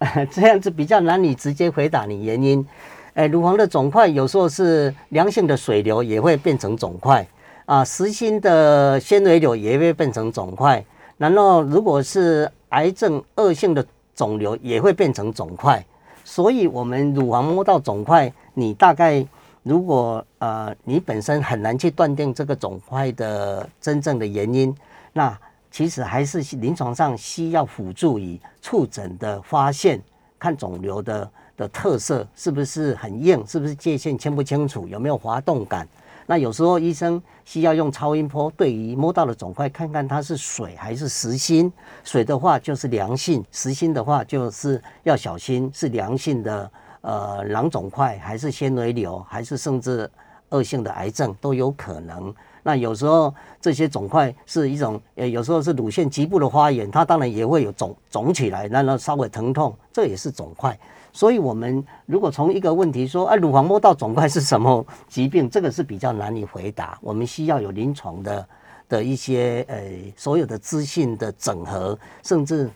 [0.30, 2.66] 这样子比较难，你直接回答你原因。
[3.14, 7.26] 哎，乳房的肿块有时候是良性的水流也会变成肿块
[7.66, 10.82] 啊，实心的纤维瘤也会变成肿块。
[11.16, 13.84] 然后如果是癌症恶性的
[14.14, 15.84] 肿瘤也会变成肿块。
[16.24, 19.26] 所以，我们乳房摸到肿块，你大概
[19.64, 24.74] 如果呃你本身很难去断定这个肿块的真正的原因，
[25.12, 25.36] 那。
[25.78, 30.02] 其实还是临床上需要辅助以触诊的发现，
[30.36, 35.86] 看肿瘤的的特色是不是很硬，是不是界限清不清楚，有没有滑动感。
[36.26, 41.72] 那有时候医生需要用超音波，对于摸到的肿块，看看它是水还是实心。
[42.02, 46.68] 水的话就是良性，实心的话就是要小心，是良性的
[47.02, 50.10] 呃囊肿块，还是纤维瘤，还是甚至
[50.48, 52.34] 恶性的癌症都有可能。
[52.68, 60.78] 那有时候这些肿块是一种，呃，有时候是乳腺局部的发炎，它当然也会有肿肿起来，那那稍微疼痛，这也是肿块。
[61.10, 66.98] 所以，我们如果从一个问题说，啊，乳房摸到肿块是什么疾病，这个是比较难以回答。
[67.00, 68.48] 我们需要有临床的
[68.86, 72.68] 的一些，呃，所有的资讯的整合，甚至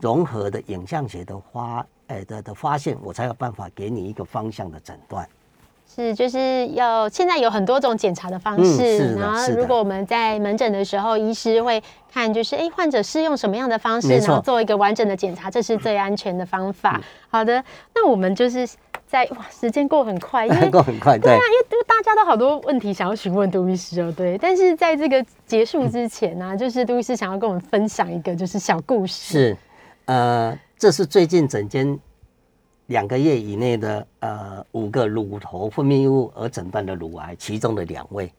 [0.00, 5.28] 融合的影像学的发，呃的的发现，我才有办法给你一个方向的诊断。
[5.94, 11.80] 是，就是要现在有很多种检查的方式，然后如果我们在门诊的时候，医师会
[12.12, 17.00] 看，就是哎，患者是用什么样的方式，然后做一个完整的检查，这是最安全的方法。
[17.28, 17.62] 好的，
[17.94, 18.68] 那我们就是
[19.06, 24.36] 在哇，时间过很快，因为 过很快，对啊，因为大家都好多问题想要询问杜医师哦，对。
[24.36, 29.56] 但是在这个结束之前呢，就是杜医师想要跟我们分享一个就是小故事，是，
[30.06, 31.96] 呃，这是最近整间。
[32.86, 38.30] 两个月以内的呃五个乳头分泌物而诊断的乳癌，其中的两位，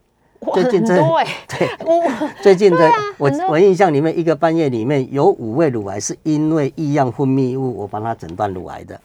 [0.54, 0.96] 最近这
[1.50, 1.68] 对，
[2.44, 9.02] 最近的我我印象里面一个半月里面有五位乳癌是因为异样分泌物我帮他诊断乳癌的，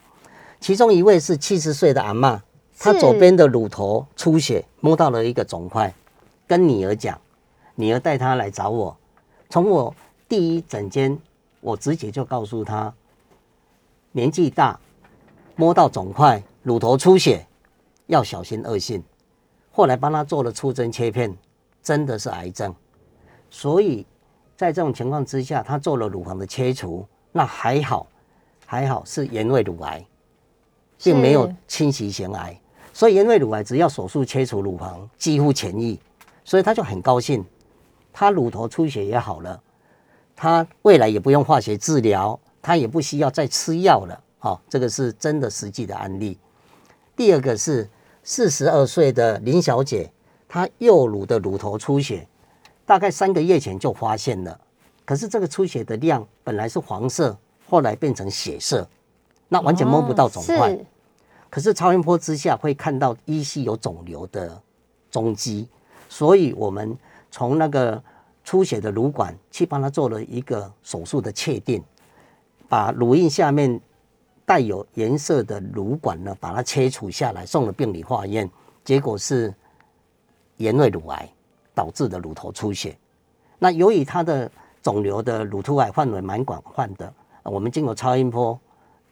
[0.59, 2.39] 其中一位是七十岁的阿妈，
[2.77, 5.91] 她左边的乳头出血，摸到了一个肿块，
[6.45, 7.19] 跟女儿讲，
[7.73, 8.95] 女儿带她来找我，
[9.49, 9.95] 从我
[10.29, 11.17] 第一诊间，
[11.61, 12.93] 我直接就告诉她，
[14.11, 14.79] 年纪大。
[15.55, 17.45] 摸到肿块，乳头出血，
[18.07, 19.03] 要小心恶性。
[19.71, 21.35] 后来帮他做了出针切片，
[21.81, 22.73] 真的是癌症。
[23.49, 24.05] 所以
[24.55, 28.07] 在这种情况之下，他做了乳房的切除，那还好，
[28.65, 30.05] 还好是原位乳癌，
[31.01, 32.59] 并没有侵袭型癌。
[32.93, 35.97] 所以原位乳癌只要手术切除乳房，几乎痊愈。
[36.43, 37.45] 所以他就很高兴，
[38.11, 39.61] 他乳头出血也好了，
[40.35, 44.23] 他未来也不用化学治疗，他也不需要再吃药了。
[44.43, 46.35] 好，这个是真的实际的案例。
[47.15, 47.87] 第二个是
[48.23, 50.11] 四十二岁的林小姐，
[50.49, 52.27] 她右乳的乳头出血，
[52.83, 54.59] 大概三个月前就发现了。
[55.05, 57.37] 可是这个出血的量本来是黄色，
[57.69, 58.89] 后来变成血色，
[59.47, 60.75] 那完全摸不到肿块。
[61.51, 64.59] 可是超音波之下会看到依稀有肿瘤的
[65.11, 65.69] 踪迹，
[66.09, 66.97] 所以我们
[67.29, 68.03] 从那个
[68.43, 71.83] 出血的乳管去帮她做了一个手术的确定，
[72.67, 73.79] 把乳印下面。
[74.51, 78.51] 带有颜色的乳管呢，把它切除下来，送了病理化验，
[78.83, 79.53] 结果是
[80.57, 81.29] 原位乳癌
[81.73, 82.97] 导致的乳头出血。
[83.57, 87.13] 那由于它的肿瘤的乳突癌范围蛮广泛的。
[87.43, 88.59] 我们经过超音波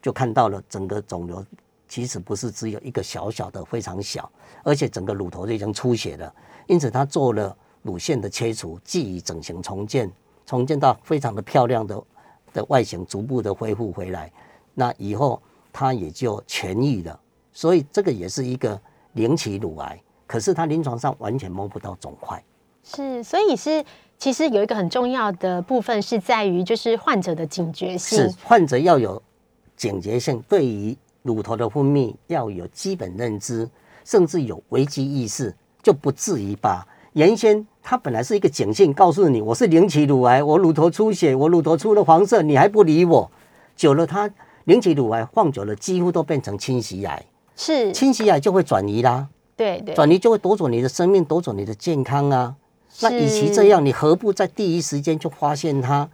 [0.01, 1.41] 就看到了整个肿瘤
[1.87, 4.29] 其实不是只有一个小小的非常小，
[4.61, 6.35] 而且整个乳头就已经出血了。
[6.67, 10.11] 因此他做了乳腺的切除，继以整形重建，
[10.45, 12.03] 重建到非常的漂亮的
[12.51, 14.29] 的外形，逐步的恢复回来。
[14.79, 15.41] 那以后
[15.73, 17.19] 他也就痊愈了。
[17.51, 18.79] 所以这个也是一个
[19.13, 22.41] 零期乳癌，可是他临床上完全摸不到肿块。
[22.81, 23.83] 是，所以是
[24.17, 28.17] 其实有一个很重要的部分是在于，就是患者的警觉性。
[28.17, 29.21] 是，患者要有
[29.75, 33.69] 警觉性，对于乳头的分泌要有基本认知，
[34.05, 35.53] 甚至有危机意识，
[35.83, 43.29] 就不至于把原先它本来是一个警讯，告诉你我是零期乳癌，我乳头出血，我乳头出了黄色，你还不理我，
[43.75, 44.31] 久了他
[44.69, 47.25] 零期乳癌放久了，几乎都变成侵袭癌。
[47.55, 49.27] 是，侵袭癌就会转移啦。
[49.57, 52.55] 对对，转移就会夺走你的生命，夺走你的健康啊。
[53.01, 56.07] 那与其这样，你何不在第一时间就发现它，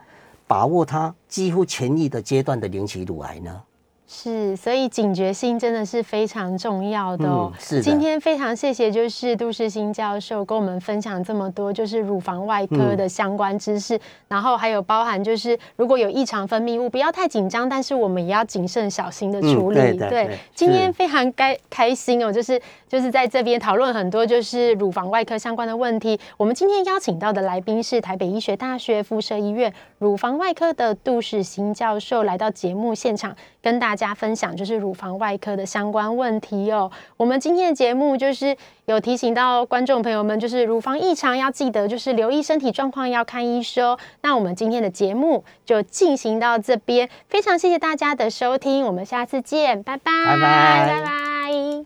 [0.47, 3.61] 把握它几乎痊愈的阶段的零期乳癌呢？
[4.07, 7.51] 是，所以警觉性真的是非常重要的哦。
[7.59, 19.97] 是今天非常谢谢，就是杜世新教授跟我们分享这么多，就是乳房外科的相关知识，然后还有包含就是如果有异常分泌物，不要太紧张，但是我们也要谨慎小心的处理。
[19.97, 26.19] 对，今天非常开开心哦，就是就是在这边讨论很多就是乳房外科相关的问题。
[26.37, 33.35] 我们今天邀请到的来宾是台北医学大学附设医院乳房外科的杜世新教授，来到节目现场
[33.65, 33.95] 跟大。
[33.95, 36.91] 家分享就是乳房外科的相关问题哦。
[37.15, 38.53] 我们今天的节目就是
[38.87, 43.97] 有提醒到观众朋友们，就是乳房异常要记得就是留意身体状况要看医生。
[44.21, 51.83] 那我们今天的节目就进行到这边，非常谢谢大家的收听，我们下次见，拜拜，拜拜，拜拜。